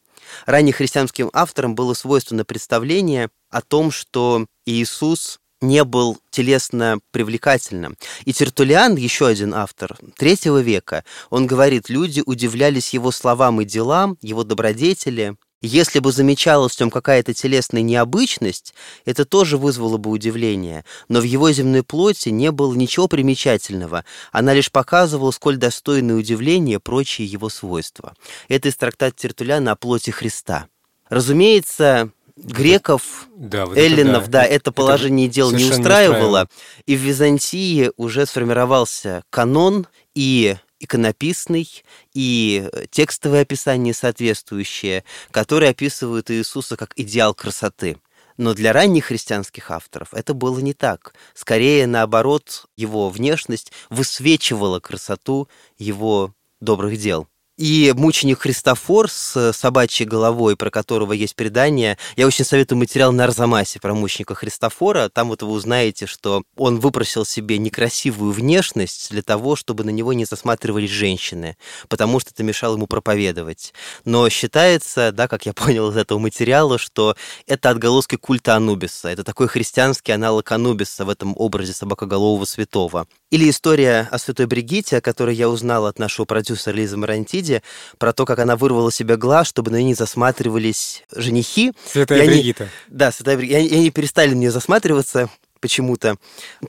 ранних 0.45 0.75
христианским 0.77 1.29
авторам 1.33 1.75
было 1.75 1.93
свойственно 1.93 2.45
представление 2.45 3.29
о 3.49 3.61
том, 3.61 3.91
что 3.91 4.45
Иисус 4.65 5.39
не 5.61 5.83
был 5.83 6.17
телесно 6.29 6.99
привлекательным. 7.11 7.97
И 8.25 8.33
Тертулиан, 8.33 8.95
еще 8.95 9.27
один 9.27 9.53
автор 9.53 9.97
третьего 10.17 10.59
века, 10.61 11.03
он 11.29 11.47
говорит, 11.47 11.89
люди 11.89 12.23
удивлялись 12.25 12.93
его 12.93 13.11
словам 13.11 13.59
и 13.61 13.65
делам, 13.65 14.17
его 14.21 14.43
добродетели, 14.43 15.35
если 15.61 15.99
бы 15.99 16.11
замечалась 16.11 16.75
в 16.75 16.79
нем 16.79 16.89
какая-то 16.89 17.33
телесная 17.33 17.81
необычность, 17.81 18.73
это 19.05 19.25
тоже 19.25 19.57
вызвало 19.57 19.97
бы 19.97 20.09
удивление, 20.09 20.85
но 21.07 21.19
в 21.19 21.23
его 21.23 21.51
земной 21.51 21.83
плоти 21.83 22.29
не 22.29 22.51
было 22.51 22.73
ничего 22.73 23.07
примечательного, 23.07 24.05
она 24.31 24.53
лишь 24.53 24.71
показывала, 24.71 25.31
сколь 25.31 25.57
достойны 25.57 26.13
удивления 26.13 26.79
прочие 26.79 27.27
его 27.27 27.49
свойства. 27.49 28.15
Это 28.47 28.69
из 28.69 28.77
трактата 28.77 29.15
Тертуляна 29.15 29.73
о 29.73 29.75
плоти 29.75 30.11
Христа. 30.11 30.67
Разумеется, 31.09 32.11
греков, 32.37 33.27
да, 33.35 33.65
вот 33.65 33.77
эллинов, 33.77 34.23
это, 34.23 34.31
да, 34.31 34.41
да, 34.41 34.45
это 34.45 34.71
положение 34.71 35.27
это 35.27 35.35
дел 35.35 35.51
не 35.51 35.65
устраивало, 35.65 35.69
не 35.69 35.79
устраивало, 35.79 36.47
и 36.85 36.95
в 36.95 36.99
Византии 36.99 37.91
уже 37.97 38.25
сформировался 38.25 39.23
канон, 39.29 39.87
и 40.15 40.55
иконописный 40.79 41.69
и 42.13 42.69
э, 42.71 42.85
текстовое 42.89 43.41
описание 43.41 43.93
соответствующее, 43.93 45.03
которые 45.31 45.71
описывают 45.71 46.31
Иисуса 46.31 46.77
как 46.77 46.93
идеал 46.95 47.33
красоты. 47.33 47.97
Но 48.37 48.53
для 48.53 48.71
ранних 48.71 49.05
христианских 49.05 49.69
авторов 49.69 50.13
это 50.13 50.33
было 50.33 50.59
не 50.59 50.73
так. 50.73 51.13
Скорее, 51.33 51.87
наоборот, 51.87 52.67
его 52.77 53.09
внешность 53.09 53.73
высвечивала 53.89 54.79
красоту 54.79 55.49
его 55.77 56.33
добрых 56.61 56.97
дел. 56.97 57.27
И 57.59 57.93
мученик 57.93 58.39
Христофор 58.39 59.11
с 59.11 59.51
собачьей 59.51 60.07
головой, 60.07 60.55
про 60.55 60.69
которого 60.69 61.11
есть 61.11 61.35
предание, 61.35 61.97
я 62.15 62.25
очень 62.25 62.45
советую 62.45 62.79
материал 62.79 63.11
на 63.11 63.25
Арзамасе 63.25 63.81
про 63.81 63.93
мученика 63.93 64.33
Христофора. 64.33 65.09
Там 65.09 65.27
вот 65.27 65.43
вы 65.43 65.49
узнаете, 65.49 66.05
что 66.05 66.43
он 66.55 66.79
выпросил 66.79 67.25
себе 67.25 67.57
некрасивую 67.57 68.31
внешность 68.31 69.11
для 69.11 69.21
того, 69.23 69.57
чтобы 69.57 69.83
на 69.83 69.89
него 69.89 70.13
не 70.13 70.23
засматривались 70.23 70.89
женщины, 70.89 71.57
потому 71.89 72.21
что 72.21 72.29
это 72.33 72.43
мешало 72.43 72.75
ему 72.77 72.87
проповедовать. 72.87 73.73
Но 74.05 74.29
считается, 74.29 75.11
да, 75.11 75.27
как 75.27 75.45
я 75.45 75.51
понял 75.51 75.89
из 75.89 75.97
этого 75.97 76.17
материала, 76.17 76.77
что 76.77 77.17
это 77.45 77.71
отголоски 77.71 78.15
культа 78.15 78.55
Анубиса. 78.55 79.09
Это 79.09 79.25
такой 79.25 79.49
христианский 79.49 80.13
аналог 80.13 80.49
Анубиса 80.49 81.03
в 81.03 81.09
этом 81.09 81.33
образе 81.35 81.73
собакоголового 81.73 82.45
святого. 82.45 83.05
Или 83.31 83.49
история 83.49 84.07
о 84.11 84.17
святой 84.17 84.47
Бригите, 84.47 84.97
о 84.97 85.01
которой 85.01 85.35
я 85.35 85.49
узнал 85.49 85.85
от 85.85 85.99
нашего 85.99 86.25
продюсера 86.25 86.73
Лизы 86.73 86.97
Марантиди, 86.97 87.61
про 87.99 88.11
то, 88.11 88.25
как 88.25 88.39
она 88.39 88.55
вырвала 88.55 88.91
себе 88.91 89.17
глаз, 89.17 89.47
чтобы 89.47 89.69
на 89.69 89.81
ней 89.81 89.93
засматривались 89.93 91.03
женихи. 91.15 91.73
Святая 91.85 92.25
Бригита. 92.25 92.69
Да, 92.87 93.11
Святая 93.11 93.37
Бригита. 93.37 93.59
И 93.59 93.75
они 93.75 93.91
перестали 93.91 94.31
на 94.31 94.39
нее 94.39 94.51
засматриваться, 94.51 95.29
почему-то, 95.59 96.17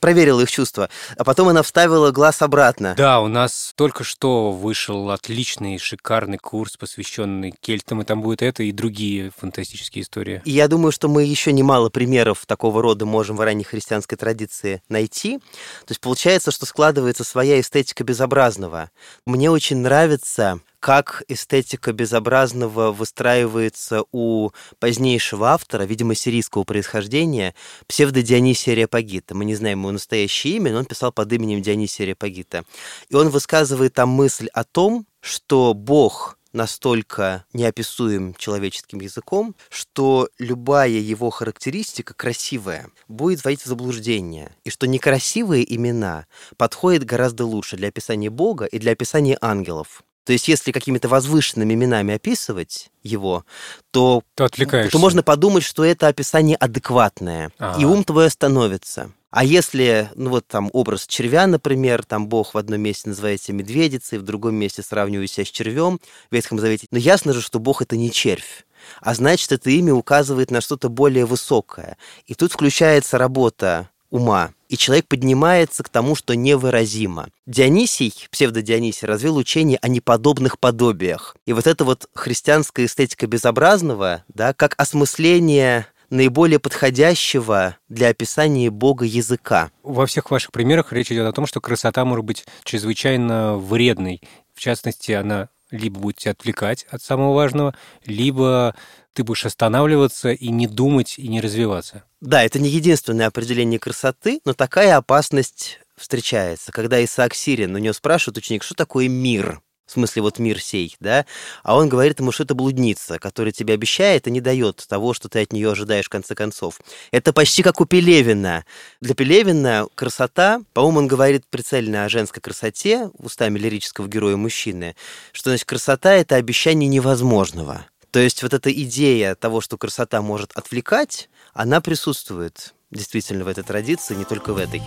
проверила 0.01 0.41
их 0.41 0.51
чувства. 0.51 0.89
А 1.17 1.25
потом 1.25 1.49
она 1.49 1.63
вставила 1.63 2.11
глаз 2.11 2.43
обратно. 2.43 2.95
Да, 2.97 3.21
у 3.21 3.29
нас 3.29 3.73
только 3.77 4.05
что 4.05 4.53
вышел 4.53 5.11
отличный, 5.11 5.79
шикарный 5.79 6.39
курс, 6.39 6.77
посвященный 6.77 7.55
кельтам, 7.61 8.03
и 8.03 8.05
там 8.05 8.23
будет 8.23 8.43
это 8.43 8.63
и 8.63 8.73
другие 8.73 9.31
фантастические 9.37 10.03
истории. 10.03 10.43
И 10.45 10.51
я 10.51 10.69
думаю, 10.69 10.93
что 10.93 11.09
мы 11.09 11.25
еще 11.25 11.53
немало 11.53 11.89
примеров 11.89 12.47
такого 12.47 12.83
рода 12.83 13.07
можем 13.07 13.37
в 13.37 13.41
ранней 13.41 13.65
христианской 13.65 14.17
традиции 14.17 14.83
найти. 14.89 15.39
То 15.39 15.91
есть 15.91 16.01
получается, 16.01 16.51
что 16.51 16.67
складывается 16.67 17.25
своя 17.25 17.61
эстетика 17.61 18.05
безобразного. 18.05 18.91
Мне 19.27 19.51
очень 19.51 19.79
нравится 19.79 20.61
как 20.81 21.23
эстетика 21.29 21.93
безобразного 21.93 22.91
выстраивается 22.91 24.03
у 24.13 24.51
позднейшего 24.79 25.51
автора, 25.51 25.85
видимо, 25.85 26.15
сирийского 26.15 26.65
происхождения, 26.65 27.55
псевдо-Дионисия 27.87 28.75
Реапагита. 28.75 29.35
Мы 29.35 29.45
не 29.45 29.55
знаем 29.55 29.81
его 29.81 29.93
настоящее 29.93 30.57
имя, 30.57 30.73
но 30.73 30.79
он 30.79 30.87
писал 30.87 31.13
под 31.13 31.31
именем 31.33 31.63
Дионисия 31.63 32.07
Реапагита. 32.07 32.65
И 33.11 33.15
он 33.15 33.29
высказывает 33.29 33.93
там 33.93 34.09
мысль 34.09 34.49
о 34.55 34.65
том, 34.65 35.07
что 35.21 35.75
Бог 35.75 36.39
настолько 36.53 37.45
неописуем 37.53 38.35
человеческим 38.35 39.01
языком, 39.01 39.55
что 39.69 40.29
любая 40.39 40.89
его 40.89 41.31
характеристика 41.31 42.15
красивая 42.15 42.89
будет 43.07 43.45
вводить 43.45 43.63
в 43.63 43.67
заблуждение, 43.67 44.57
и 44.65 44.71
что 44.71 44.87
некрасивые 44.87 45.75
имена 45.75 46.27
подходят 46.57 47.05
гораздо 47.05 47.45
лучше 47.45 47.77
для 47.77 47.89
описания 47.89 48.31
Бога 48.31 48.65
и 48.65 48.79
для 48.79 48.93
описания 48.93 49.39
ангелов. 49.41 50.03
То 50.25 50.33
есть, 50.33 50.49
если 50.49 50.73
какими-то 50.73 51.09
возвышенными 51.09 51.75
именами 51.75 52.15
описывать 52.15 52.91
его, 53.03 53.45
то, 53.91 54.23
то, 54.35 54.49
то 54.49 54.99
можно 54.99 55.23
подумать, 55.23 55.65
что 55.65 55.85
это 55.85 56.09
описание 56.09 56.57
адекватное, 56.57 57.51
ага. 57.59 57.81
и 57.81 57.85
ум 57.85 58.05
твой 58.05 58.27
остановится. 58.27 59.13
А 59.31 59.45
если, 59.45 60.11
ну 60.17 60.31
вот 60.31 60.47
там 60.49 60.71
образ 60.73 61.07
червя, 61.07 61.47
например, 61.47 62.05
там 62.05 62.29
Бог 62.29 62.55
в 62.55 62.59
одном 62.59 62.81
месте 62.81 63.09
называется 63.09 63.53
медведицей, 63.53 64.19
в 64.19 64.23
другом 64.23 64.57
месте 64.57 64.83
сравнивает 64.83 65.31
себя 65.31 65.47
с 65.47 65.51
червем 65.51 66.01
в 66.31 66.35
Ветхом 66.35 66.59
Завете, 66.59 66.89
но 66.91 66.99
ясно 66.99 67.33
же, 67.33 67.41
что 67.41 67.61
Бог 67.61 67.81
это 67.81 67.97
не 67.97 68.11
червь. 68.11 68.67
А 69.01 69.15
значит, 69.15 69.53
это 69.53 69.71
имя 69.71 69.95
указывает 69.95 70.51
на 70.51 70.61
что-то 70.61 70.89
более 70.89 71.27
высокое. 71.27 71.97
И 72.27 72.35
тут 72.35 72.53
включается 72.53 73.19
работа 73.19 73.89
ума, 74.11 74.51
и 74.71 74.77
человек 74.77 75.09
поднимается 75.09 75.83
к 75.83 75.89
тому, 75.89 76.15
что 76.15 76.35
невыразимо. 76.35 77.29
Дионисий, 77.45 78.15
псевдо-Дионисий, 78.31 79.07
развил 79.07 79.37
учение 79.37 79.79
о 79.83 79.89
неподобных 79.89 80.61
подобиях. 80.61 81.37
И 81.45 81.53
вот 81.53 81.67
эта 81.67 81.85
вот 81.85 82.09
христианская 82.15 82.85
эстетика 82.85 83.27
безобразного, 83.27 84.25
да, 84.29 84.55
как 84.55 84.75
осмысление 84.79 85.87
наиболее 86.09 86.61
подходящего 86.61 87.77
для 87.89 88.09
описания 88.09 88.71
Бога 88.71 89.05
языка. 89.05 89.73
Во 89.83 90.07
всех 90.07 90.31
ваших 90.31 90.53
примерах 90.53 90.93
речь 90.93 91.11
идет 91.11 91.27
о 91.27 91.33
том, 91.33 91.47
что 91.47 91.61
красота 91.61 92.05
может 92.05 92.25
быть 92.25 92.45
чрезвычайно 92.63 93.57
вредной. 93.57 94.21
В 94.55 94.61
частности, 94.61 95.11
она 95.11 95.49
либо 95.73 95.99
будет 95.99 96.25
отвлекать 96.27 96.87
от 96.91 97.03
самого 97.03 97.35
важного, 97.35 97.75
либо 98.05 98.75
ты 99.13 99.25
будешь 99.25 99.47
останавливаться 99.47 100.31
и 100.31 100.49
не 100.49 100.67
думать, 100.67 101.19
и 101.19 101.29
не 101.29 101.41
развиваться. 101.41 102.05
Да, 102.21 102.43
это 102.43 102.59
не 102.59 102.69
единственное 102.69 103.27
определение 103.27 103.79
красоты, 103.79 104.41
но 104.45 104.55
такая 104.55 104.97
опасность 104.97 105.81
встречается. 105.97 106.73
Когда 106.73 107.03
Исаак 107.05 107.35
Сирин, 107.35 107.75
у 107.75 107.79
него 107.79 107.93
спрашивают 107.93 108.39
ученик, 108.39 108.63
что 108.63 108.75
такое 108.75 109.09
мир? 109.09 109.61
в 109.91 109.93
смысле 109.93 110.23
вот 110.23 110.39
мир 110.39 110.61
сей, 110.61 110.97
да, 111.01 111.27
а 111.65 111.77
он 111.77 111.89
говорит 111.89 112.21
ему, 112.21 112.31
что 112.31 112.45
это 112.45 112.55
блудница, 112.55 113.19
которая 113.19 113.51
тебе 113.51 113.75
обещает 113.75 114.29
и 114.29 114.31
не 114.31 114.41
дает 114.41 114.87
того, 114.89 115.15
что 115.15 115.29
ты 115.29 115.43
от 115.43 115.53
нее 115.53 115.73
ожидаешь 115.73 116.07
в 116.07 116.11
конце 116.11 116.37
концов. 116.37 116.81
Это 117.11 117.33
почти 117.33 117.65
как 117.65 117.81
у 117.81 117.87
Пелевина. 117.87 118.65
Для 119.01 119.17
Пелевина 119.17 119.89
красота, 119.97 120.63
по-моему, 120.75 121.01
он 121.01 121.09
говорит 121.09 121.45
прицельно 121.51 122.05
о 122.05 122.09
женской 122.09 122.41
красоте, 122.41 123.11
устами 123.19 123.59
лирического 123.59 124.07
героя 124.07 124.37
мужчины, 124.37 124.95
что, 125.33 125.51
значит, 125.51 125.67
красота— 125.67 126.13
это 126.15 126.37
обещание 126.37 126.89
невозможного. 126.89 127.85
То 128.11 128.19
есть 128.19 128.43
вот 128.43 128.53
эта 128.53 128.73
идея 128.73 129.37
того, 129.37 129.61
что 129.61 129.79
красота 129.79 130.21
может 130.21 130.51
отвлекать, 130.53 131.29
она 131.53 131.81
присутствует 131.81 132.75
действительно 132.91 133.45
в 133.45 133.49
этой 133.49 133.63
традиции, 133.63 134.17
не 134.17 134.25
только 134.25 134.53
в 134.53 134.59
этой. 134.59 134.83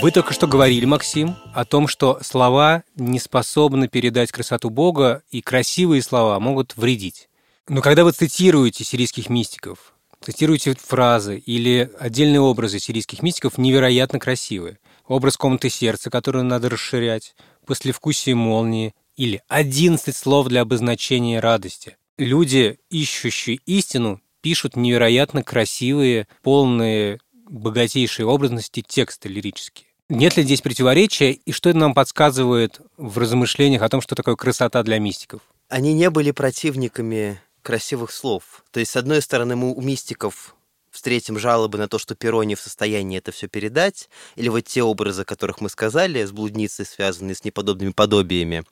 Вы 0.00 0.10
только 0.10 0.32
что 0.32 0.46
говорили, 0.48 0.84
Максим, 0.84 1.36
о 1.54 1.64
том, 1.64 1.86
что 1.86 2.18
слова 2.22 2.82
не 2.96 3.20
способны 3.20 3.86
передать 3.88 4.32
красоту 4.32 4.68
Бога, 4.68 5.22
и 5.30 5.40
красивые 5.42 6.02
слова 6.02 6.38
могут 6.40 6.76
вредить. 6.76 7.28
Но 7.68 7.80
когда 7.82 8.02
вы 8.02 8.10
цитируете 8.10 8.82
сирийских 8.82 9.28
мистиков, 9.28 9.91
Цитируйте 10.24 10.76
фразы 10.80 11.38
или 11.38 11.90
отдельные 11.98 12.40
образы 12.40 12.78
сирийских 12.78 13.22
мистиков 13.22 13.58
невероятно 13.58 14.20
красивые. 14.20 14.78
Образ 15.08 15.36
комнаты 15.36 15.68
сердца, 15.68 16.10
которую 16.10 16.44
надо 16.44 16.70
расширять, 16.70 17.34
послевкусие 17.66 18.36
молнии 18.36 18.94
или 19.16 19.42
11 19.48 20.14
слов 20.14 20.46
для 20.46 20.60
обозначения 20.60 21.40
радости. 21.40 21.96
Люди, 22.18 22.78
ищущие 22.88 23.58
истину, 23.66 24.20
пишут 24.42 24.76
невероятно 24.76 25.42
красивые, 25.42 26.28
полные 26.42 27.18
богатейшей 27.48 28.24
образности 28.24 28.84
тексты 28.86 29.28
лирические. 29.28 29.88
Нет 30.08 30.36
ли 30.36 30.44
здесь 30.44 30.60
противоречия, 30.60 31.32
и 31.32 31.52
что 31.52 31.70
это 31.70 31.78
нам 31.78 31.94
подсказывает 31.94 32.80
в 32.96 33.18
размышлениях 33.18 33.82
о 33.82 33.88
том, 33.88 34.00
что 34.00 34.14
такое 34.14 34.36
красота 34.36 34.82
для 34.84 34.98
мистиков? 34.98 35.40
Они 35.68 35.94
не 35.94 36.10
были 36.10 36.30
противниками 36.30 37.40
красивых 37.62 38.12
слов. 38.12 38.64
То 38.70 38.80
есть, 38.80 38.92
с 38.92 38.96
одной 38.96 39.22
стороны, 39.22 39.56
мы 39.56 39.72
у 39.72 39.80
мистиков 39.80 40.54
встретим 40.92 41.38
жалобы 41.38 41.78
на 41.78 41.88
то, 41.88 41.98
что 41.98 42.14
Перо 42.14 42.42
не 42.44 42.54
в 42.54 42.60
состоянии 42.60 43.18
это 43.18 43.32
все 43.32 43.48
передать, 43.48 44.08
или 44.36 44.48
вот 44.48 44.60
те 44.60 44.82
образы, 44.82 45.24
которых 45.24 45.60
мы 45.60 45.70
сказали, 45.70 46.22
с 46.24 46.30
блудницей 46.30 46.84
связанные 46.84 47.34
с 47.34 47.44
неподобными 47.44 47.92
подобиями. 47.92 48.64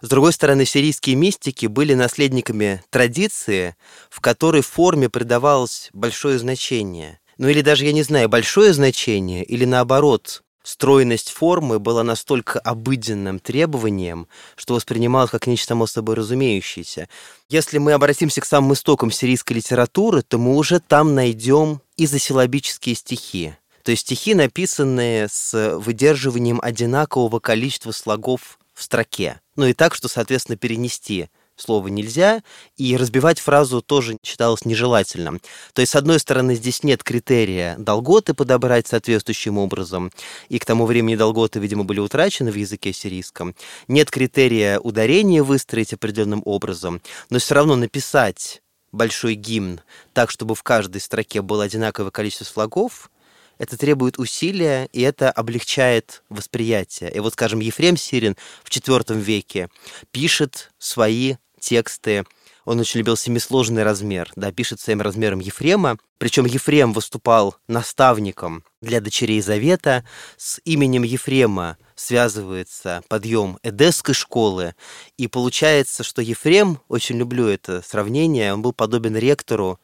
С 0.00 0.08
другой 0.08 0.32
стороны, 0.32 0.64
сирийские 0.64 1.16
мистики 1.16 1.66
были 1.66 1.94
наследниками 1.94 2.82
традиции, 2.90 3.76
в 4.08 4.20
которой 4.20 4.62
форме 4.62 5.10
придавалось 5.10 5.90
большое 5.92 6.38
значение. 6.38 7.18
Ну 7.36 7.48
или 7.48 7.60
даже, 7.60 7.84
я 7.84 7.92
не 7.92 8.04
знаю, 8.04 8.28
большое 8.28 8.72
значение, 8.72 9.42
или 9.42 9.64
наоборот, 9.64 10.43
стройность 10.64 11.30
формы 11.30 11.78
была 11.78 12.02
настолько 12.02 12.58
обыденным 12.58 13.38
требованием, 13.38 14.26
что 14.56 14.74
воспринималось 14.74 15.30
как 15.30 15.46
нечто 15.46 15.68
само 15.68 15.86
собой 15.86 16.16
разумеющееся. 16.16 17.08
Если 17.48 17.78
мы 17.78 17.92
обратимся 17.92 18.40
к 18.40 18.46
самым 18.46 18.72
истокам 18.72 19.12
сирийской 19.12 19.52
литературы, 19.52 20.22
то 20.22 20.38
мы 20.38 20.56
уже 20.56 20.80
там 20.80 21.14
найдем 21.14 21.80
изосилабические 21.96 22.96
стихи. 22.96 23.54
То 23.84 23.90
есть 23.90 24.02
стихи, 24.02 24.34
написанные 24.34 25.28
с 25.28 25.76
выдерживанием 25.78 26.58
одинакового 26.62 27.38
количества 27.38 27.92
слогов 27.92 28.58
в 28.72 28.82
строке. 28.82 29.40
Ну 29.56 29.66
и 29.66 29.74
так, 29.74 29.94
что, 29.94 30.08
соответственно, 30.08 30.56
перенести 30.56 31.28
слова 31.56 31.88
нельзя, 31.88 32.42
и 32.76 32.96
разбивать 32.96 33.40
фразу 33.40 33.82
тоже 33.82 34.18
считалось 34.24 34.64
нежелательным. 34.64 35.40
То 35.72 35.80
есть, 35.80 35.92
с 35.92 35.96
одной 35.96 36.18
стороны, 36.18 36.54
здесь 36.54 36.82
нет 36.82 37.02
критерия 37.02 37.76
долготы 37.78 38.34
подобрать 38.34 38.86
соответствующим 38.86 39.58
образом, 39.58 40.10
и 40.48 40.58
к 40.58 40.64
тому 40.64 40.86
времени 40.86 41.16
долготы, 41.16 41.58
видимо, 41.58 41.84
были 41.84 42.00
утрачены 42.00 42.50
в 42.50 42.56
языке 42.56 42.92
сирийском. 42.92 43.54
Нет 43.88 44.10
критерия 44.10 44.78
ударения 44.78 45.42
выстроить 45.42 45.92
определенным 45.92 46.42
образом, 46.44 47.00
но 47.30 47.38
все 47.38 47.54
равно 47.54 47.76
написать 47.76 48.62
большой 48.92 49.34
гимн 49.34 49.80
так, 50.12 50.30
чтобы 50.30 50.54
в 50.54 50.62
каждой 50.62 51.00
строке 51.00 51.42
было 51.42 51.64
одинаковое 51.64 52.10
количество 52.10 52.44
слогов, 52.44 53.10
это 53.58 53.76
требует 53.76 54.18
усилия, 54.18 54.88
и 54.92 55.00
это 55.02 55.30
облегчает 55.30 56.22
восприятие. 56.28 57.12
И 57.12 57.20
вот, 57.20 57.34
скажем, 57.34 57.60
Ефрем 57.60 57.96
Сирин 57.96 58.36
в 58.64 58.70
IV 58.70 59.18
веке 59.20 59.68
пишет 60.10 60.72
свои 60.78 61.36
тексты 61.64 62.24
он 62.64 62.80
очень 62.80 62.98
любил 62.98 63.16
семисложный 63.16 63.82
размер, 63.82 64.30
да, 64.36 64.50
пишет 64.50 64.80
своим 64.80 65.02
размером 65.02 65.38
Ефрема. 65.38 65.98
Причем 66.18 66.46
Ефрем 66.46 66.92
выступал 66.92 67.56
наставником 67.68 68.64
для 68.80 69.00
дочерей 69.00 69.42
Завета. 69.42 70.04
С 70.38 70.60
именем 70.64 71.02
Ефрема 71.02 71.76
связывается 71.94 73.02
подъем 73.08 73.58
Эдесской 73.62 74.14
школы. 74.14 74.74
И 75.18 75.28
получается, 75.28 76.02
что 76.02 76.22
Ефрем, 76.22 76.80
очень 76.88 77.18
люблю 77.18 77.46
это 77.46 77.82
сравнение, 77.86 78.54
он 78.54 78.62
был 78.62 78.72
подобен 78.72 79.16
ректору 79.16 79.78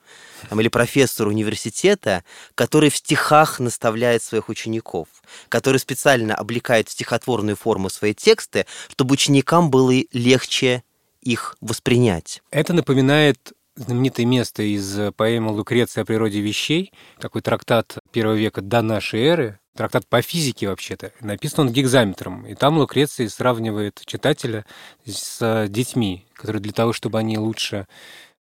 там, 0.49 0.61
или 0.61 0.69
профессору 0.69 1.31
университета, 1.31 2.25
который 2.55 2.89
в 2.89 2.97
стихах 2.97 3.61
наставляет 3.61 4.23
своих 4.23 4.49
учеников, 4.49 5.09
который 5.51 5.79
специально 5.79 6.35
облекает 6.35 6.89
в 6.89 6.93
стихотворную 6.93 7.57
форму 7.57 7.91
свои 7.91 8.15
тексты, 8.15 8.65
чтобы 8.89 9.13
ученикам 9.13 9.71
было 9.71 9.93
легче 10.13 10.83
их 11.23 11.57
воспринять. 11.61 12.43
Это 12.51 12.73
напоминает 12.73 13.53
знаменитое 13.77 14.27
место 14.27 14.63
из 14.63 15.13
поэмы 15.15 15.53
Лукреция 15.53 16.03
о 16.03 16.05
природе 16.05 16.41
вещей, 16.41 16.93
такой 17.19 17.41
трактат 17.41 17.99
первого 18.13 18.35
века 18.35 18.61
до 18.61 18.83
нашей 18.83 19.23
эры, 19.23 19.60
трактат 19.77 20.07
по 20.07 20.23
физике 20.23 20.69
вообще-то. 20.69 21.13
Написан 21.21 21.67
он 21.67 21.73
гигзаметром, 21.73 22.47
и 22.47 22.55
там 22.55 22.79
Лукреций 22.79 23.29
сравнивает 23.29 24.01
читателя 24.05 24.65
с 25.05 25.67
детьми, 25.69 26.27
которые 26.35 26.63
для 26.63 26.73
того, 26.73 26.93
чтобы 26.93 27.19
они 27.19 27.39
лучше 27.39 27.87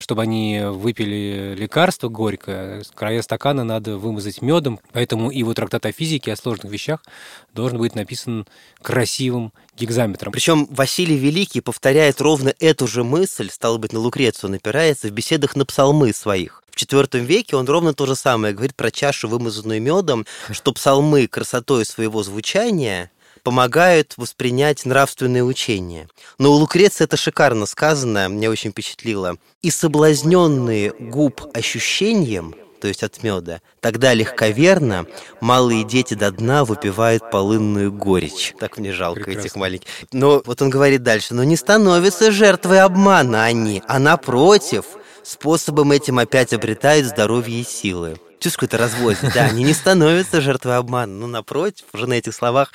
чтобы 0.00 0.22
они 0.22 0.62
выпили 0.64 1.54
лекарство 1.56 2.08
горькое, 2.08 2.82
края 2.94 3.20
стакана 3.20 3.64
надо 3.64 3.98
вымазать 3.98 4.40
медом, 4.40 4.80
поэтому 4.92 5.30
вот 5.44 5.56
трактат 5.56 5.84
о 5.84 5.92
физике, 5.92 6.32
о 6.32 6.36
сложных 6.36 6.72
вещах 6.72 7.04
должен 7.52 7.76
быть 7.76 7.94
написан 7.94 8.46
красивым 8.80 9.52
гигзаметром. 9.76 10.32
Причем 10.32 10.66
Василий 10.70 11.18
Великий 11.18 11.60
повторяет 11.60 12.20
ровно 12.22 12.54
эту 12.60 12.86
же 12.86 13.04
мысль, 13.04 13.50
стало 13.50 13.76
быть, 13.76 13.92
на 13.92 13.98
Лукрецию 13.98 14.50
напирается 14.50 15.08
в 15.08 15.10
беседах 15.10 15.54
на 15.54 15.66
псалмы 15.66 16.14
своих. 16.14 16.59
В 16.72 16.76
IV 16.76 17.18
веке 17.20 17.56
он 17.56 17.66
ровно 17.66 17.94
то 17.94 18.06
же 18.06 18.14
самое 18.14 18.54
говорит 18.54 18.76
про 18.76 18.90
чашу, 18.90 19.28
вымазанную 19.28 19.80
медом, 19.82 20.26
что 20.50 20.72
псалмы 20.72 21.26
красотой 21.26 21.84
своего 21.84 22.22
звучания 22.22 23.10
помогают 23.42 24.14
воспринять 24.16 24.84
нравственные 24.84 25.44
учения. 25.44 26.08
Но 26.38 26.52
у 26.52 26.56
Лукреции 26.56 27.04
это 27.04 27.16
шикарно 27.16 27.66
сказано, 27.66 28.28
мне 28.28 28.50
очень 28.50 28.70
впечатлило. 28.70 29.36
«И 29.62 29.70
соблазненные 29.70 30.92
губ 30.98 31.42
ощущением, 31.54 32.54
то 32.80 32.88
есть 32.88 33.02
от 33.02 33.22
меда, 33.22 33.60
тогда 33.80 34.14
легковерно 34.14 35.06
малые 35.40 35.84
дети 35.84 36.14
до 36.14 36.30
дна 36.30 36.64
выпивают 36.64 37.30
полынную 37.30 37.92
горечь. 37.92 38.54
Так 38.58 38.78
мне 38.78 38.92
жалко 38.92 39.24
Прекрасно. 39.24 39.46
этих 39.46 39.56
маленьких. 39.56 39.88
Но 40.12 40.42
вот 40.44 40.62
он 40.62 40.70
говорит 40.70 41.02
дальше, 41.02 41.34
но 41.34 41.44
не 41.44 41.56
становятся 41.56 42.32
жертвой 42.32 42.80
обмана 42.80 43.44
они, 43.44 43.82
а 43.86 43.98
напротив, 43.98 44.84
способом 45.30 45.92
этим 45.92 46.18
опять 46.18 46.52
обретают 46.52 47.06
здоровье 47.06 47.60
и 47.60 47.64
силы. 47.64 48.18
Чувствуешь, 48.40 48.54
какой-то 48.54 48.78
разводит. 48.78 49.34
Да, 49.34 49.44
они 49.44 49.64
не 49.64 49.74
становятся 49.74 50.40
жертвой 50.40 50.78
обмана. 50.78 51.12
Ну, 51.12 51.26
напротив, 51.26 51.84
уже 51.92 52.06
на 52.06 52.14
этих 52.14 52.34
словах 52.34 52.72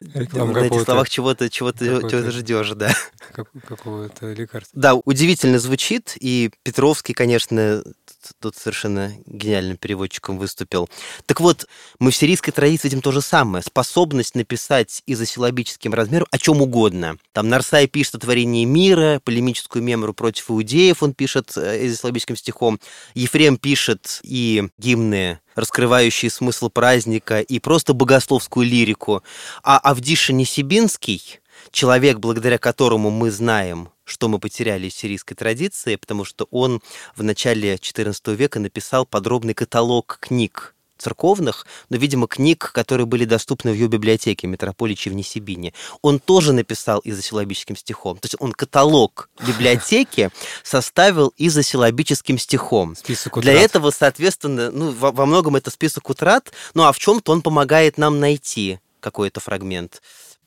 Реклама 0.00 0.52
на 0.52 0.58
этих 0.66 0.82
словах 0.82 1.10
чего-то 1.10 1.50
чего 1.50 1.72
чего, 1.72 2.08
чего 2.08 2.30
ждешь, 2.30 2.70
да. 2.70 2.94
Как, 3.32 3.48
какого-то 3.66 4.32
лекарства. 4.32 4.80
Да, 4.80 4.94
удивительно 4.94 5.58
звучит, 5.58 6.16
и 6.20 6.50
Петровский, 6.62 7.14
конечно, 7.14 7.82
тут 8.40 8.56
совершенно 8.56 9.12
гениальным 9.26 9.76
переводчиком 9.76 10.38
выступил. 10.38 10.88
Так 11.26 11.40
вот, 11.40 11.66
мы 11.98 12.10
в 12.10 12.16
сирийской 12.16 12.52
традиции 12.52 12.88
видим 12.88 13.00
то 13.00 13.12
же 13.12 13.20
самое. 13.20 13.62
Способность 13.62 14.34
написать 14.34 15.02
изосилабическим 15.06 15.92
размером 15.94 16.26
о 16.30 16.38
чем 16.38 16.62
угодно. 16.62 17.18
Там 17.32 17.48
Нарсай 17.48 17.86
пишет 17.86 18.16
о 18.16 18.18
творении 18.18 18.64
мира, 18.64 19.20
полемическую 19.24 19.82
мемору 19.82 20.14
против 20.14 20.50
иудеев 20.50 21.02
он 21.02 21.14
пишет 21.14 21.52
э, 21.56 21.86
изосилабическим 21.86 22.36
стихом. 22.36 22.80
Ефрем 23.14 23.56
пишет 23.56 24.20
и 24.22 24.68
гимны 24.78 25.40
раскрывающие 25.54 26.30
смысл 26.30 26.70
праздника 26.70 27.40
и 27.40 27.58
просто 27.58 27.92
богословскую 27.92 28.64
лирику. 28.64 29.24
А 29.64 29.78
Авдиша 29.78 30.32
Несибинский, 30.32 31.40
человек, 31.70 32.18
благодаря 32.18 32.58
которому 32.58 33.10
мы 33.10 33.30
знаем, 33.30 33.90
что 34.04 34.28
мы 34.28 34.38
потеряли 34.38 34.86
из 34.88 34.94
сирийской 34.94 35.34
традиции, 35.34 35.96
потому 35.96 36.24
что 36.24 36.46
он 36.50 36.80
в 37.16 37.22
начале 37.22 37.74
XIV 37.74 38.34
века 38.34 38.58
написал 38.58 39.06
подробный 39.06 39.54
каталог 39.54 40.18
книг 40.20 40.74
церковных, 40.98 41.66
но, 41.88 41.96
видимо, 41.96 42.26
книг, 42.26 42.70
которые 42.72 43.06
были 43.06 43.24
доступны 43.24 43.70
в 43.70 43.74
ее 43.74 43.88
библиотеке 43.88 44.46
Метрополичи 44.46 45.08
в 45.08 45.14
Несибине. 45.14 45.72
Он 46.02 46.18
тоже 46.18 46.52
написал 46.52 47.00
изосилабическим 47.04 47.76
стихом. 47.76 48.18
То 48.18 48.26
есть 48.26 48.36
он 48.38 48.52
каталог 48.52 49.30
библиотеки 49.46 50.30
составил 50.62 51.32
изосилабическим 51.36 52.38
стихом. 52.38 52.96
Список 52.96 53.36
утрат. 53.36 53.54
Для 53.54 53.62
этого, 53.62 53.90
соответственно, 53.90 54.70
ну, 54.70 54.90
во, 54.90 55.12
во 55.12 55.26
многом 55.26 55.56
это 55.56 55.70
список 55.70 56.10
утрат, 56.10 56.52
ну 56.74 56.84
а 56.84 56.92
в 56.92 56.98
чем-то 56.98 57.32
он 57.32 57.42
помогает 57.42 57.96
нам 57.96 58.18
найти 58.18 58.80
какой-то 59.00 59.40
фрагмент 59.40 60.02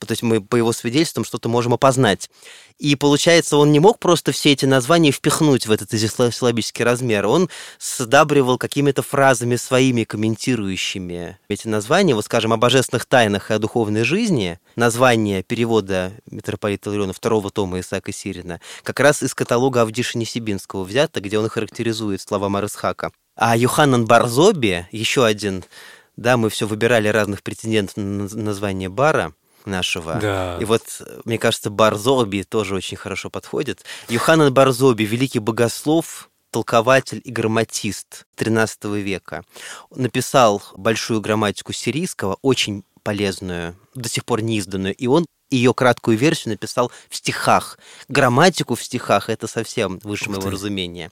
то 0.06 0.12
есть 0.12 0.22
мы 0.22 0.40
по 0.40 0.56
его 0.56 0.72
свидетельствам 0.72 1.24
что-то 1.24 1.48
можем 1.48 1.74
опознать. 1.74 2.30
И 2.78 2.96
получается, 2.96 3.56
он 3.56 3.70
не 3.70 3.80
мог 3.80 3.98
просто 3.98 4.32
все 4.32 4.52
эти 4.52 4.64
названия 4.64 5.12
впихнуть 5.12 5.66
в 5.66 5.70
этот 5.70 5.90
силабический 5.90 6.84
размер. 6.84 7.26
Он 7.26 7.48
сдабривал 7.78 8.58
какими-то 8.58 9.02
фразами 9.02 9.56
своими, 9.56 10.04
комментирующими 10.04 11.38
эти 11.48 11.68
названия. 11.68 12.14
Вот, 12.14 12.24
скажем, 12.24 12.52
о 12.52 12.56
божественных 12.56 13.06
тайнах 13.06 13.50
и 13.50 13.54
о 13.54 13.58
духовной 13.58 14.04
жизни. 14.04 14.58
Название 14.74 15.42
перевода 15.42 16.12
митрополита 16.30 16.90
Лариона 16.90 17.12
второго 17.12 17.50
тома 17.50 17.80
Исаака 17.80 18.12
Сирина 18.12 18.60
как 18.82 19.00
раз 19.00 19.22
из 19.22 19.34
каталога 19.34 19.82
Авдиша 19.82 20.18
Несибинского 20.18 20.84
взято, 20.84 21.20
где 21.20 21.38
он 21.38 21.48
характеризует 21.48 22.20
слова 22.20 22.48
Марысхака. 22.48 23.12
А 23.34 23.56
Юханан 23.56 24.06
Барзоби, 24.06 24.86
еще 24.90 25.24
один, 25.24 25.64
да, 26.16 26.36
мы 26.36 26.50
все 26.50 26.66
выбирали 26.66 27.08
разных 27.08 27.42
претендентов 27.42 27.96
на 27.96 28.28
название 28.28 28.88
бара, 28.88 29.34
нашего. 29.66 30.14
Да. 30.20 30.58
И 30.60 30.64
вот, 30.64 30.82
мне 31.24 31.38
кажется, 31.38 31.70
Барзоби 31.70 32.42
тоже 32.42 32.74
очень 32.74 32.96
хорошо 32.96 33.30
подходит. 33.30 33.84
Юханан 34.08 34.52
Барзоби, 34.52 35.04
великий 35.04 35.38
богослов, 35.38 36.30
толкователь 36.50 37.20
и 37.24 37.30
грамматист 37.30 38.26
XIII 38.36 39.00
века. 39.00 39.42
Написал 39.90 40.62
большую 40.76 41.20
грамматику 41.20 41.72
сирийского, 41.72 42.38
очень 42.42 42.84
полезную, 43.02 43.76
до 43.94 44.08
сих 44.08 44.24
пор 44.24 44.42
не 44.42 44.58
изданную, 44.58 44.94
и 44.94 45.06
он 45.06 45.26
ее 45.50 45.74
краткую 45.74 46.16
версию 46.16 46.52
написал 46.52 46.90
в 47.10 47.16
стихах. 47.16 47.78
Грамматику 48.08 48.74
в 48.74 48.82
стихах 48.82 49.28
это 49.28 49.46
совсем 49.46 49.98
выше 50.02 50.30
моего 50.30 50.50
разумения. 50.50 51.10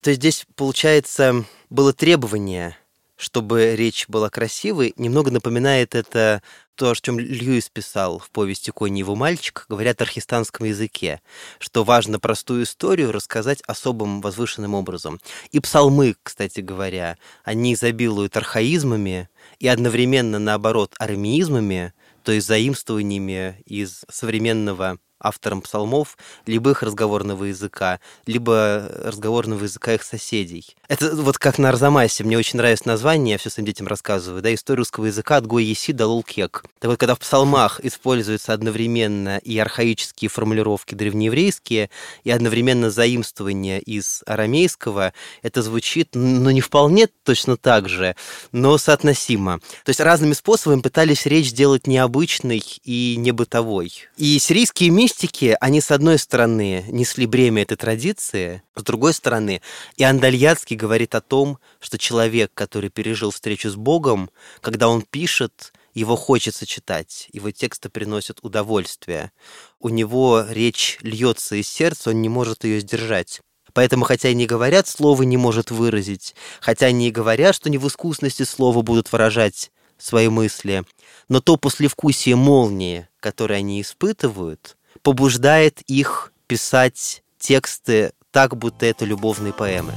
То 0.00 0.10
есть 0.10 0.20
здесь, 0.20 0.46
получается, 0.56 1.44
было 1.68 1.92
требование 1.92 2.76
чтобы 3.22 3.76
речь 3.76 4.06
была 4.08 4.30
красивой, 4.30 4.94
немного 4.96 5.30
напоминает 5.30 5.94
это 5.94 6.42
то, 6.74 6.90
о 6.90 6.94
чем 6.96 7.20
Льюис 7.20 7.68
писал 7.68 8.18
в 8.18 8.30
повести 8.30 8.72
«Конь 8.72 8.98
его 8.98 9.14
мальчик», 9.14 9.64
говорят 9.68 10.00
о 10.00 10.04
архистанском 10.04 10.66
языке, 10.66 11.20
что 11.60 11.84
важно 11.84 12.18
простую 12.18 12.64
историю 12.64 13.12
рассказать 13.12 13.62
особым 13.68 14.22
возвышенным 14.22 14.74
образом. 14.74 15.20
И 15.52 15.60
псалмы, 15.60 16.16
кстати 16.20 16.58
говоря, 16.58 17.16
они 17.44 17.74
изобилуют 17.74 18.36
архаизмами 18.36 19.28
и 19.60 19.68
одновременно, 19.68 20.40
наоборот, 20.40 20.96
арамеизмами, 20.98 21.92
то 22.24 22.32
есть 22.32 22.48
заимствованиями 22.48 23.62
из 23.66 24.04
современного 24.10 24.98
автором 25.22 25.62
псалмов 25.62 26.18
либо 26.46 26.70
их 26.70 26.82
разговорного 26.82 27.44
языка, 27.44 28.00
либо 28.26 28.90
разговорного 29.04 29.62
языка 29.62 29.94
их 29.94 30.02
соседей. 30.02 30.76
Это 30.88 31.14
вот 31.14 31.38
как 31.38 31.58
на 31.58 31.68
Арзамасе. 31.70 32.24
Мне 32.24 32.36
очень 32.36 32.58
нравится 32.58 32.88
название, 32.88 33.32
я 33.32 33.38
все 33.38 33.50
своим 33.50 33.66
детям 33.66 33.86
рассказываю, 33.86 34.42
да, 34.42 34.52
история 34.52 34.78
русского 34.78 35.06
языка 35.06 35.36
от 35.36 35.46
Гой 35.46 35.64
Еси 35.64 35.92
до 35.92 36.06
Лулкек. 36.06 36.64
Так 36.80 36.90
вот, 36.90 36.98
когда 36.98 37.14
в 37.14 37.20
псалмах 37.20 37.80
используются 37.82 38.52
одновременно 38.52 39.38
и 39.38 39.56
архаические 39.58 40.28
формулировки 40.28 40.94
древнееврейские, 40.94 41.90
и 42.24 42.30
одновременно 42.30 42.90
заимствования 42.90 43.78
из 43.78 44.22
арамейского, 44.26 45.12
это 45.42 45.62
звучит, 45.62 46.10
ну, 46.14 46.50
не 46.50 46.60
вполне 46.60 47.08
точно 47.22 47.56
так 47.56 47.88
же, 47.88 48.16
но 48.50 48.76
соотносимо. 48.78 49.60
То 49.84 49.90
есть 49.90 50.00
разными 50.00 50.32
способами 50.32 50.80
пытались 50.80 51.26
речь 51.26 51.48
сделать 51.50 51.86
необычной 51.86 52.62
и 52.84 53.16
не 53.16 53.32
бытовой. 53.32 53.92
И 54.16 54.38
сирийские 54.38 54.90
миссии 54.90 55.11
мистики, 55.12 55.56
они, 55.60 55.82
с 55.82 55.90
одной 55.90 56.18
стороны, 56.18 56.84
несли 56.88 57.26
бремя 57.26 57.62
этой 57.62 57.76
традиции, 57.76 58.62
с 58.74 58.82
другой 58.82 59.12
стороны, 59.12 59.60
и 59.96 60.04
Андальяцкий 60.04 60.74
говорит 60.74 61.14
о 61.14 61.20
том, 61.20 61.58
что 61.80 61.98
человек, 61.98 62.50
который 62.54 62.88
пережил 62.88 63.30
встречу 63.30 63.68
с 63.68 63.76
Богом, 63.76 64.30
когда 64.62 64.88
он 64.88 65.02
пишет, 65.02 65.74
его 65.92 66.16
хочется 66.16 66.64
читать, 66.64 67.28
его 67.32 67.50
тексты 67.50 67.90
приносят 67.90 68.38
удовольствие. 68.40 69.32
У 69.80 69.90
него 69.90 70.46
речь 70.48 70.98
льется 71.02 71.56
из 71.56 71.68
сердца, 71.68 72.10
он 72.10 72.22
не 72.22 72.30
может 72.30 72.64
ее 72.64 72.80
сдержать. 72.80 73.42
Поэтому, 73.74 74.04
хотя 74.04 74.30
и 74.30 74.34
не 74.34 74.46
говорят, 74.46 74.88
слово 74.88 75.24
не 75.24 75.36
может 75.36 75.70
выразить, 75.70 76.34
хотя 76.60 76.86
они 76.86 77.08
и 77.08 77.12
говорят, 77.12 77.54
что 77.54 77.68
не 77.68 77.76
в 77.76 77.86
искусности 77.86 78.44
слова 78.44 78.80
будут 78.80 79.12
выражать 79.12 79.70
свои 79.98 80.28
мысли, 80.28 80.84
но 81.28 81.42
то 81.42 81.58
послевкусие 81.58 82.36
молнии, 82.36 83.08
которое 83.20 83.56
они 83.56 83.82
испытывают, 83.82 84.76
побуждает 85.02 85.80
их 85.82 86.32
писать 86.46 87.22
тексты 87.38 88.12
так, 88.30 88.56
будто 88.56 88.86
это 88.86 89.04
любовные 89.04 89.52
поэмы. 89.52 89.92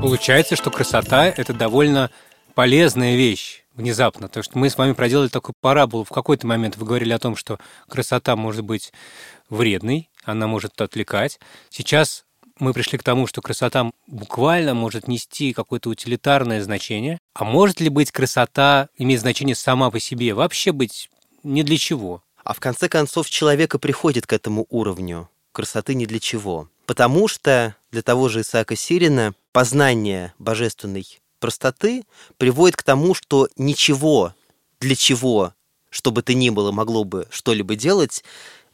Получается, 0.00 0.54
что 0.54 0.70
красота– 0.70 1.26
это 1.36 1.54
довольно 1.54 2.10
полезная 2.54 3.16
вещь 3.16 3.64
внезапно. 3.74 4.28
То, 4.28 4.42
что 4.42 4.58
мы 4.58 4.68
с 4.68 4.76
вами 4.76 4.92
проделали 4.92 5.28
такую 5.28 5.54
параболу. 5.60 6.04
В 6.04 6.10
какой-то 6.10 6.46
момент 6.46 6.76
вы 6.76 6.86
говорили 6.86 7.12
о 7.12 7.18
том, 7.18 7.36
что 7.36 7.58
красота 7.88 8.36
может 8.36 8.64
быть 8.64 8.92
вредной, 9.48 10.10
она 10.22 10.46
может 10.46 10.80
отвлекать. 10.80 11.40
Сейчас 11.70 12.23
мы 12.58 12.72
пришли 12.72 12.98
к 12.98 13.02
тому, 13.02 13.26
что 13.26 13.42
красота 13.42 13.90
буквально 14.06 14.74
может 14.74 15.08
нести 15.08 15.52
какое-то 15.52 15.90
утилитарное 15.90 16.62
значение. 16.62 17.18
А 17.34 17.44
может 17.44 17.80
ли 17.80 17.88
быть 17.88 18.12
красота 18.12 18.88
иметь 18.96 19.20
значение 19.20 19.56
сама 19.56 19.90
по 19.90 19.98
себе? 19.98 20.34
Вообще 20.34 20.72
быть 20.72 21.10
не 21.42 21.62
для 21.62 21.76
чего? 21.76 22.22
А 22.44 22.54
в 22.54 22.60
конце 22.60 22.88
концов 22.88 23.28
человека 23.28 23.78
приходит 23.78 24.26
к 24.26 24.32
этому 24.32 24.66
уровню 24.70 25.28
красоты 25.54 25.94
не 25.94 26.04
для 26.04 26.20
чего. 26.20 26.68
Потому 26.84 27.28
что 27.28 27.74
для 27.90 28.02
того 28.02 28.28
же 28.28 28.42
Исаака 28.42 28.76
Сирина 28.76 29.32
познание 29.52 30.34
божественной 30.38 31.06
простоты 31.38 32.04
приводит 32.36 32.76
к 32.76 32.82
тому, 32.82 33.14
что 33.14 33.48
ничего, 33.56 34.34
для 34.80 34.96
чего, 34.96 35.54
чтобы 35.88 36.22
ты 36.22 36.34
ни 36.34 36.50
было, 36.50 36.72
могло 36.72 37.04
бы 37.04 37.26
что-либо 37.30 37.76
делать, 37.76 38.24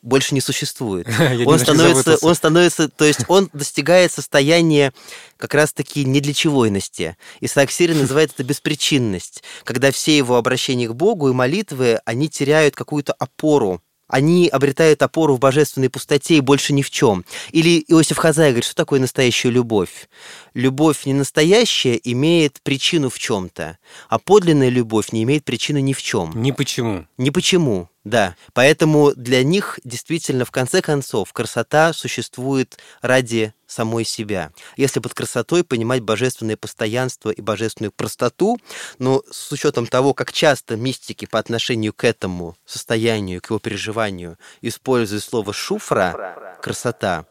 больше 0.02 0.34
не 0.34 0.40
существует. 0.40 1.06
он 1.46 1.58
становится, 1.58 2.18
он 2.22 2.34
становится, 2.34 2.88
то 2.88 3.04
есть 3.04 3.20
он 3.28 3.50
достигает 3.52 4.12
состояния 4.12 4.92
как 5.36 5.54
раз-таки 5.54 6.04
не 6.04 6.20
для 6.20 6.34
чегойности. 6.34 7.16
Исаак 7.40 7.70
Сирин 7.70 7.98
называет 7.98 8.32
это 8.32 8.44
беспричинность, 8.44 9.42
когда 9.64 9.90
все 9.90 10.16
его 10.16 10.36
обращения 10.36 10.88
к 10.88 10.94
Богу 10.94 11.28
и 11.28 11.32
молитвы, 11.32 12.00
они 12.04 12.28
теряют 12.28 12.74
какую-то 12.74 13.12
опору 13.12 13.82
они 14.10 14.48
обретают 14.48 15.02
опору 15.02 15.36
в 15.36 15.38
божественной 15.38 15.88
пустоте 15.88 16.36
и 16.36 16.40
больше 16.40 16.72
ни 16.72 16.82
в 16.82 16.90
чем. 16.90 17.24
Или 17.52 17.82
Иосиф 17.88 18.18
Хазай 18.18 18.50
говорит, 18.50 18.64
что 18.64 18.74
такое 18.74 19.00
настоящая 19.00 19.50
любовь? 19.50 20.08
Любовь 20.52 21.06
не 21.06 21.14
настоящая 21.14 21.98
имеет 22.02 22.60
причину 22.62 23.08
в 23.08 23.18
чем-то, 23.18 23.78
а 24.08 24.18
подлинная 24.18 24.68
любовь 24.68 25.12
не 25.12 25.22
имеет 25.22 25.44
причины 25.44 25.80
ни 25.80 25.92
в 25.92 26.02
чем. 26.02 26.32
Ни 26.34 26.50
почему. 26.50 27.06
Ни 27.16 27.30
почему. 27.30 27.88
Да, 28.04 28.34
поэтому 28.54 29.12
для 29.14 29.44
них 29.44 29.78
действительно, 29.84 30.46
в 30.46 30.50
конце 30.50 30.80
концов, 30.80 31.34
красота 31.34 31.92
существует 31.92 32.78
ради 33.02 33.52
самой 33.66 34.04
себя. 34.04 34.52
Если 34.78 35.00
под 35.00 35.12
красотой 35.12 35.64
понимать 35.64 36.02
божественное 36.02 36.56
постоянство 36.56 37.28
и 37.28 37.42
божественную 37.42 37.92
простоту, 37.92 38.58
но 38.98 39.22
с 39.30 39.52
учетом 39.52 39.86
того, 39.86 40.14
как 40.14 40.32
часто 40.32 40.76
мистики 40.76 41.26
по 41.26 41.38
отношению 41.38 41.92
к 41.92 42.04
этому 42.04 42.56
состоянию, 42.64 43.42
к 43.42 43.50
его 43.50 43.58
переживанию 43.58 44.38
используют 44.62 45.22
слово 45.22 45.52
«шуфра», 45.52 46.56
«красота», 46.62 47.26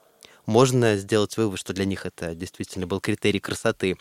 можно 0.49 0.97
сделать 0.97 1.37
вывод, 1.37 1.59
что 1.59 1.73
для 1.73 1.85
них 1.85 2.07
это 2.07 2.33
действительно 2.33 2.87
был 2.87 2.99
критерий 2.99 3.39
красоты. 3.39 3.97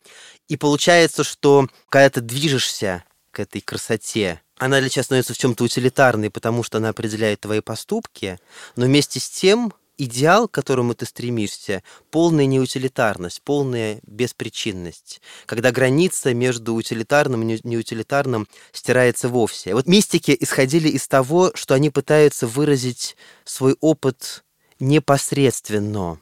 И 0.49 0.57
получается, 0.57 1.23
что 1.23 1.67
когда 1.91 2.09
ты 2.09 2.21
движешься 2.23 3.05
этой 3.39 3.61
красоте, 3.61 4.41
она 4.57 4.81
для 4.81 4.89
тебя 4.89 5.03
становится 5.03 5.35
в 5.35 5.39
чем-то 5.39 5.65
утилитарной, 5.65 6.31
потому 6.31 6.63
что 6.63 6.79
она 6.79 6.91
определяет 6.91 7.41
твои 7.41 7.61
поступки, 7.61 8.39
но 8.77 8.87
вместе 8.87 9.21
с 9.21 9.29
тем 9.29 9.73
идеал, 9.99 10.49
к 10.49 10.53
которому 10.53 10.95
ты 10.95 11.05
стремишься, 11.07 11.83
полная 12.11 12.47
неутилитарность, 12.47 13.43
полная 13.43 14.01
беспричинность, 14.07 15.21
когда 15.45 15.73
граница 15.73 16.33
между 16.33 16.75
утилитарным 16.75 17.43
и 17.43 17.61
неутилитарным 17.63 18.49
стирается 18.73 19.29
вовсе. 19.29 19.75
Вот 19.75 19.87
мистики 19.87 20.37
исходили 20.39 20.89
из 20.89 21.07
того, 21.09 21.51
что 21.55 21.75
они 21.75 21.91
пытаются 21.91 22.47
выразить 22.47 23.17
свой 23.45 23.77
опыт 23.81 24.45
непосредственно. 24.79 26.21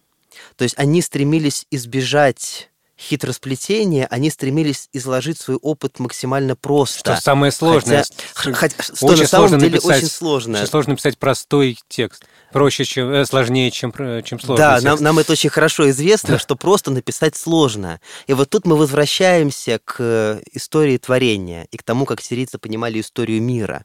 То 0.57 0.65
есть 0.65 0.77
они 0.79 1.03
стремились 1.03 1.67
избежать 1.71 2.71
хитросплетения, 2.99 4.07
они 4.11 4.31
стремились 4.31 4.89
изложить 4.93 5.39
свой 5.39 5.57
опыт 5.59 5.99
максимально 5.99 6.57
просто. 6.57 6.99
Что 7.15 7.23
самое 7.23 7.53
сложное. 7.53 8.05
Хотя, 8.35 8.55
хотя, 8.55 8.83
что 8.83 9.07
очень 9.07 9.23
на 9.23 9.29
самом 9.29 9.49
сложно 9.49 9.61
деле 9.61 9.73
написать, 9.77 9.99
очень 9.99 10.09
сложно. 10.13 10.59
Очень 10.59 10.71
сложно 10.71 10.91
написать 10.93 11.19
простой 11.19 11.79
текст. 11.89 12.25
Проще, 12.53 12.85
чем, 12.85 13.11
э, 13.11 13.27
сложнее, 13.27 13.71
чем, 13.71 13.93
чем 13.93 14.41
сложный 14.41 14.57
Да, 14.57 14.73
текст. 14.75 14.85
нам, 14.87 15.03
нам 15.03 15.19
это 15.19 15.33
очень 15.33 15.51
хорошо 15.51 15.91
известно, 15.91 16.39
что 16.39 16.57
просто 16.57 16.91
написать 16.91 17.37
сложно. 17.37 18.01
И 18.27 18.33
вот 18.33 18.49
тут 18.49 18.67
мы 18.67 18.77
возвращаемся 18.77 19.79
к 19.85 20.41
истории 20.53 20.97
творения 20.97 21.67
и 21.71 21.77
к 21.77 21.83
тому, 21.83 22.07
как 22.07 22.23
сирийцы 22.23 22.59
понимали 22.59 23.01
историю 23.01 23.43
мира. 23.43 23.85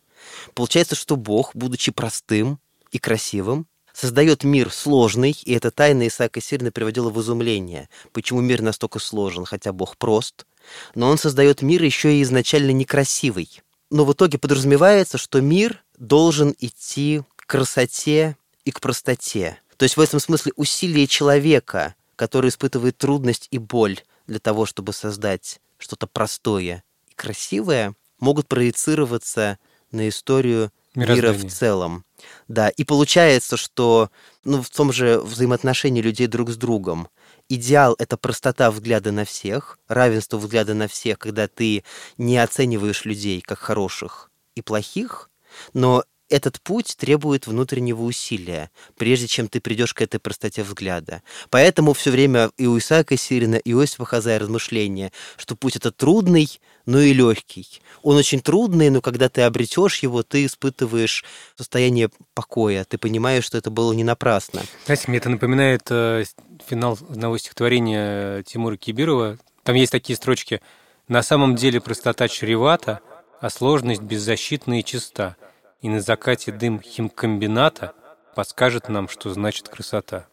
Получается, 0.54 0.96
что 0.96 1.16
Бог, 1.16 1.52
будучи 1.54 1.92
простым 1.92 2.60
и 2.92 3.00
красивым, 3.00 3.68
создает 4.02 4.44
мир 4.44 4.72
сложный, 4.72 5.38
и 5.46 5.54
эта 5.54 5.70
тайна 5.70 6.08
Исаака 6.08 6.42
Сирина 6.42 6.72
приводила 6.72 7.12
в 7.12 7.22
изумление. 7.22 7.88
Почему 8.14 8.42
мир 8.42 8.64
настолько 8.64 8.98
сложен, 8.98 9.46
хотя 9.46 9.72
Бог 9.74 9.96
прост? 9.96 10.48
Но 10.96 11.08
он 11.08 11.20
создает 11.20 11.62
мир 11.62 11.84
еще 11.84 12.16
и 12.16 12.24
изначально 12.24 12.72
некрасивый. 12.72 13.62
Но 13.92 14.04
в 14.04 14.14
итоге 14.14 14.40
подразумевается, 14.40 15.20
что 15.20 15.40
мир 15.40 15.84
должен 16.00 16.56
идти 16.58 17.22
к 17.36 17.46
красоте 17.46 18.38
и 18.66 18.72
к 18.72 18.82
простоте. 18.82 19.60
То 19.78 19.84
есть 19.84 19.98
в 19.98 20.02
этом 20.02 20.20
смысле 20.20 20.54
усилия 20.56 21.06
человека, 21.06 21.94
который 22.16 22.50
испытывает 22.50 22.98
трудность 22.98 23.50
и 23.52 23.60
боль 23.60 24.00
для 24.26 24.40
того, 24.40 24.66
чтобы 24.66 24.94
создать 24.94 25.62
что-то 25.78 26.08
простое 26.08 26.84
и 27.08 27.14
красивое, 27.14 27.94
могут 28.20 28.48
проецироваться 28.48 29.60
на 29.92 30.10
историю 30.10 30.72
мира 30.96 31.34
в 31.34 31.50
целом. 31.50 32.06
Да, 32.48 32.70
и 32.70 32.84
получается, 32.84 33.58
что 33.58 34.10
ну, 34.44 34.62
в 34.62 34.70
том 34.70 34.92
же 34.92 35.20
взаимоотношении 35.20 36.02
людей 36.02 36.28
друг 36.28 36.50
с 36.50 36.58
другом 36.58 37.08
идеал— 37.50 37.96
это 38.00 38.18
простота 38.18 38.72
взгляда 38.72 39.12
на 39.12 39.26
всех, 39.26 39.80
равенство 39.88 40.38
взгляда 40.38 40.74
на 40.74 40.88
всех, 40.88 41.20
когда 41.20 41.48
ты 41.48 41.84
не 42.18 42.38
оцениваешь 42.38 43.06
людей 43.06 43.42
как 43.42 43.60
хороших 43.60 44.32
и 44.56 44.62
плохих, 44.62 45.30
но 45.74 46.04
этот 46.32 46.62
путь 46.62 46.96
требует 46.98 47.46
внутреннего 47.46 48.04
усилия, 48.04 48.72
прежде 48.98 49.28
чем 49.28 49.48
ты 49.48 49.60
придешь 49.60 49.94
к 49.94 50.02
этой 50.02 50.20
простоте 50.20 50.64
взгляда. 50.64 51.22
Поэтому 51.50 51.94
все 51.94 52.10
время 52.10 52.52
и 52.58 52.66
у 52.66 52.78
Исаака 52.78 53.18
Сирина, 53.18 53.56
и 53.56 53.74
у 53.74 53.82
Иосифа 53.82 54.06
Хазая 54.06 54.40
размышления, 54.40 55.12
что 55.38 55.56
путь 55.56 55.76
это 55.76 55.92
трудный, 55.92 56.60
но 56.86 57.00
и 57.02 57.14
легкий. 57.14 57.68
Он 58.02 58.16
очень 58.16 58.40
трудный, 58.40 58.90
но 58.90 59.02
когда 59.02 59.30
ты 59.30 59.42
обретешь 59.42 60.00
его, 60.00 60.24
ты 60.24 60.46
испытываешь 60.46 61.26
состояние 61.56 62.10
покоя, 62.34 62.86
ты 62.86 62.98
понимаешь, 62.98 63.44
что 63.44 63.58
это 63.58 63.70
было 63.70 63.92
не 63.94 64.04
напрасно. 64.04 64.62
Знаете, 64.86 65.04
мне 65.08 65.18
это 65.18 65.30
напоминает 65.30 65.84
э, 65.90 66.24
финал 66.66 66.98
одного 67.10 67.38
стихотворения 67.38 68.44
Тимура 68.44 68.78
Кибирова. 68.78 69.38
Там 69.64 69.76
есть 69.76 69.92
такие 69.92 70.16
строчки 70.16 70.62
«На 71.08 71.24
самом 71.24 71.56
деле 71.56 71.82
простота 71.82 72.28
чревата, 72.30 73.02
а 73.42 73.50
сложность 73.50 74.02
беззащитна 74.02 74.80
и 74.80 74.84
чиста, 74.84 75.36
и 75.82 75.90
на 75.90 76.02
закате 76.02 76.52
дым 76.52 76.82
химкомбината 76.82 77.94
подскажет 78.36 78.90
нам, 78.90 79.10
что 79.10 79.34
значит 79.34 79.70
красота». 79.70 80.28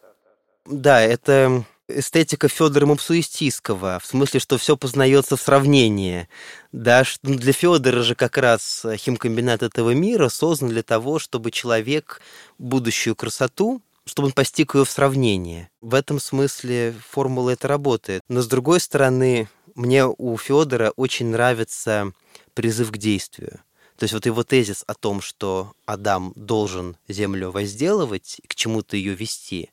Да, 0.65 1.01
это 1.01 1.65
эстетика 1.87 2.47
Федора 2.47 2.85
Мапсуистийского, 2.85 3.99
в 3.99 4.05
смысле, 4.05 4.39
что 4.39 4.57
все 4.57 4.77
познается 4.77 5.35
в 5.35 5.41
сравнении. 5.41 6.29
Да, 6.71 7.03
ну, 7.23 7.35
для 7.35 7.53
Федора 7.53 8.03
же 8.03 8.15
как 8.15 8.37
раз 8.37 8.85
химкомбинат 8.95 9.63
этого 9.63 9.91
мира 9.91 10.29
создан 10.29 10.69
для 10.69 10.83
того, 10.83 11.19
чтобы 11.19 11.51
человек 11.51 12.21
будущую 12.57 13.15
красоту 13.15 13.81
чтобы 14.05 14.27
он 14.27 14.31
постиг 14.31 14.73
ее 14.73 14.85
в 14.85 14.89
сравнении. 14.89 15.69
В 15.81 15.93
этом 15.93 16.19
смысле 16.19 16.95
формула 17.09 17.51
это 17.51 17.67
работает. 17.67 18.23
Но 18.27 18.41
с 18.41 18.47
другой 18.47 18.79
стороны, 18.79 19.47
мне 19.75 20.05
у 20.05 20.35
Федора 20.37 20.91
очень 20.95 21.27
нравится 21.27 22.11
призыв 22.55 22.91
к 22.91 22.97
действию. 22.97 23.61
То 23.99 24.05
есть 24.05 24.13
вот 24.13 24.25
его 24.25 24.43
тезис 24.43 24.85
о 24.87 24.93
том, 24.93 25.19
что 25.21 25.73
Адам 25.85 26.31
должен 26.37 26.95
землю 27.09 27.51
возделывать, 27.51 28.39
к 28.47 28.55
чему-то 28.55 28.95
ее 28.95 29.13
вести, 29.13 29.71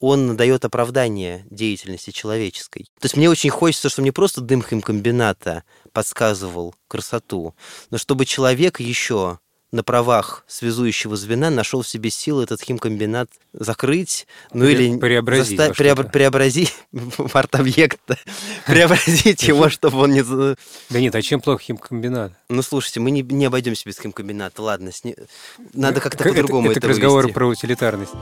он 0.00 0.36
дает 0.36 0.64
оправдание 0.64 1.46
деятельности 1.50 2.10
человеческой. 2.10 2.88
То 2.98 3.04
есть 3.04 3.16
мне 3.16 3.30
очень 3.30 3.50
хочется, 3.50 3.88
чтобы 3.88 4.06
не 4.06 4.10
просто 4.10 4.40
дым 4.40 4.60
химкомбината 4.60 5.62
подсказывал 5.92 6.74
красоту, 6.88 7.54
но 7.90 7.96
чтобы 7.96 8.26
человек 8.26 8.80
еще 8.80 9.38
на 9.74 9.82
правах 9.82 10.44
связующего 10.46 11.16
звена 11.16 11.50
нашел 11.50 11.82
в 11.82 11.88
себе 11.88 12.08
силы 12.08 12.44
этот 12.44 12.62
химкомбинат 12.62 13.28
закрыть, 13.52 14.28
ну 14.52 14.66
или 14.66 14.96
преобразить, 14.96 15.58
заста- 15.58 15.74
преоб- 15.74 17.30
арт-объект, 17.32 18.00
преобразить 18.66 19.42
его, 19.48 19.68
чтобы 19.68 19.98
он 19.98 20.12
не... 20.12 20.22
Да 20.22 21.00
нет, 21.00 21.14
а 21.16 21.22
чем 21.22 21.40
плохо 21.40 21.64
химкомбинат? 21.64 22.32
Ну, 22.48 22.62
слушайте, 22.62 23.00
мы 23.00 23.10
не, 23.10 23.22
не 23.22 23.46
обойдемся 23.46 23.82
без 23.88 23.98
химкомбината, 23.98 24.62
ладно, 24.62 24.92
сни... 24.92 25.16
надо 25.72 26.00
как-то 26.00 26.22
по-другому 26.22 26.70
это, 26.70 26.78
это, 26.78 26.86
это 26.86 26.94
разговор 26.94 27.32
про 27.32 27.48
утилитарность. 27.48 28.12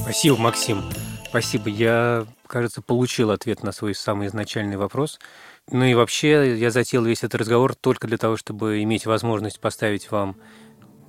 Спасибо, 0.00 0.38
Максим. 0.38 0.82
Спасибо. 1.28 1.68
Я, 1.68 2.26
кажется, 2.46 2.80
получил 2.80 3.30
ответ 3.30 3.62
на 3.62 3.72
свой 3.72 3.94
самый 3.94 4.28
изначальный 4.28 4.76
вопрос. 4.76 5.18
Ну 5.70 5.84
и 5.84 5.94
вообще, 5.94 6.56
я 6.56 6.70
затеял 6.70 7.04
весь 7.04 7.18
этот 7.18 7.36
разговор 7.36 7.74
только 7.74 8.06
для 8.06 8.16
того, 8.16 8.36
чтобы 8.36 8.82
иметь 8.82 9.04
возможность 9.04 9.60
поставить 9.60 10.10
вам 10.10 10.36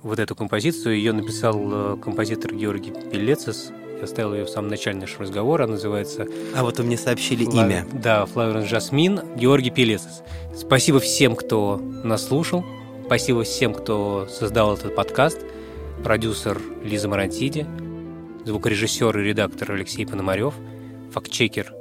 вот 0.02 0.18
эту 0.18 0.34
композицию. 0.34 0.96
Ее 0.96 1.12
написал 1.12 1.94
э, 1.94 1.96
композитор 2.00 2.54
Георгий 2.54 2.90
Пелецис. 2.90 3.72
Я 3.96 4.04
оставил 4.04 4.34
ее 4.34 4.44
в 4.44 4.50
самом 4.50 4.68
начале 4.68 4.98
нашего 4.98 5.22
разговора. 5.22 5.64
Она 5.64 5.74
называется... 5.74 6.26
А 6.54 6.62
вот 6.62 6.78
вы 6.78 6.84
мне 6.84 6.98
сообщили 6.98 7.44
Фла... 7.44 7.64
имя. 7.64 7.86
Да, 7.92 8.26
Флаверен 8.26 8.66
Жасмин, 8.66 9.20
Георгий 9.36 9.70
Пелецис. 9.70 10.22
Спасибо 10.54 11.00
всем, 11.00 11.36
кто 11.36 11.76
нас 11.76 12.26
слушал. 12.26 12.64
Спасибо 13.06 13.42
всем, 13.44 13.74
кто 13.74 14.28
создал 14.30 14.74
этот 14.74 14.94
подкаст. 14.94 15.38
Продюсер 16.04 16.60
Лиза 16.82 17.08
Марантиди, 17.08 17.66
звукорежиссер 18.44 19.18
и 19.18 19.22
редактор 19.22 19.72
Алексей 19.72 20.06
Пономарев, 20.06 20.54
фактчекер 21.12 21.72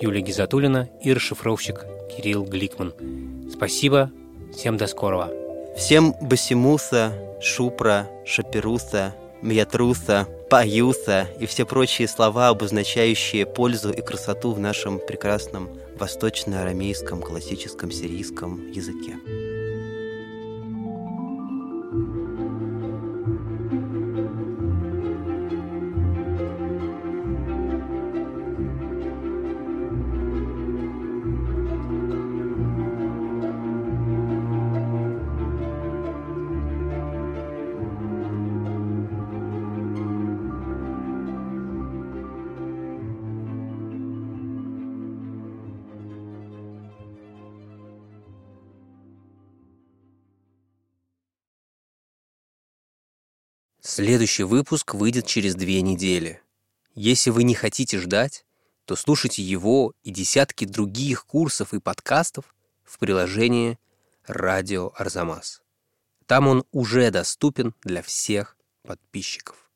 Юлия 0.00 0.20
Гизатулина 0.20 0.88
и 1.02 1.12
расшифровщик 1.12 1.84
Кирилл 2.10 2.44
Гликман. 2.44 2.94
Спасибо, 3.52 4.10
всем 4.54 4.76
до 4.76 4.86
скорого. 4.86 5.32
Всем 5.76 6.14
Басимуса, 6.20 7.12
Шупра, 7.40 8.08
Шаперуса, 8.24 9.14
Мьятруса, 9.42 10.26
Паюса 10.50 11.28
и 11.38 11.46
все 11.46 11.64
прочие 11.64 12.08
слова, 12.08 12.48
обозначающие 12.48 13.46
пользу 13.46 13.92
и 13.92 14.00
красоту 14.00 14.52
в 14.52 14.58
нашем 14.58 14.98
прекрасном 14.98 15.68
восточно-арамейском 15.98 17.20
классическом 17.20 17.90
сирийском 17.90 18.70
языке. 18.70 19.16
Следующий 53.98 54.44
выпуск 54.44 54.94
выйдет 54.94 55.26
через 55.26 55.56
две 55.56 55.82
недели. 55.82 56.40
Если 56.94 57.30
вы 57.30 57.42
не 57.42 57.56
хотите 57.56 57.98
ждать, 57.98 58.46
то 58.84 58.94
слушайте 58.94 59.42
его 59.42 59.92
и 60.04 60.12
десятки 60.12 60.66
других 60.66 61.26
курсов 61.26 61.74
и 61.74 61.80
подкастов 61.80 62.54
в 62.84 62.96
приложении 63.00 63.76
«Радио 64.24 64.92
Арзамас». 64.94 65.62
Там 66.26 66.46
он 66.46 66.64
уже 66.70 67.10
доступен 67.10 67.74
для 67.82 68.02
всех 68.02 68.56
подписчиков. 68.84 69.68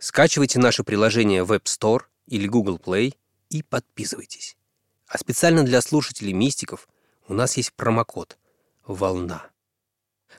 Скачивайте 0.00 0.58
наше 0.58 0.82
приложение 0.82 1.44
в 1.44 1.52
App 1.52 1.66
Store 1.66 2.02
или 2.26 2.48
Google 2.48 2.78
Play 2.78 3.14
и 3.48 3.62
подписывайтесь. 3.62 4.56
А 5.06 5.18
специально 5.18 5.62
для 5.62 5.82
слушателей 5.82 6.32
мистиков 6.32 6.88
у 7.28 7.32
нас 7.32 7.56
есть 7.56 7.72
промокод 7.74 8.38
«Волна». 8.88 9.48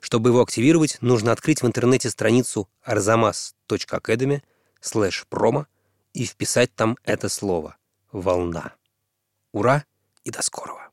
Чтобы 0.01 0.29
его 0.29 0.41
активировать, 0.41 0.97
нужно 1.01 1.31
открыть 1.31 1.61
в 1.61 1.67
интернете 1.67 2.09
страницу 2.09 2.69
arzamas.academy 2.85 4.41
slash 4.81 5.25
promo 5.29 5.65
и 6.13 6.25
вписать 6.25 6.73
там 6.75 6.97
это 7.03 7.29
слово 7.29 7.77
«Волна». 8.11 8.73
Ура 9.51 9.85
и 10.23 10.31
до 10.31 10.41
скорого! 10.41 10.88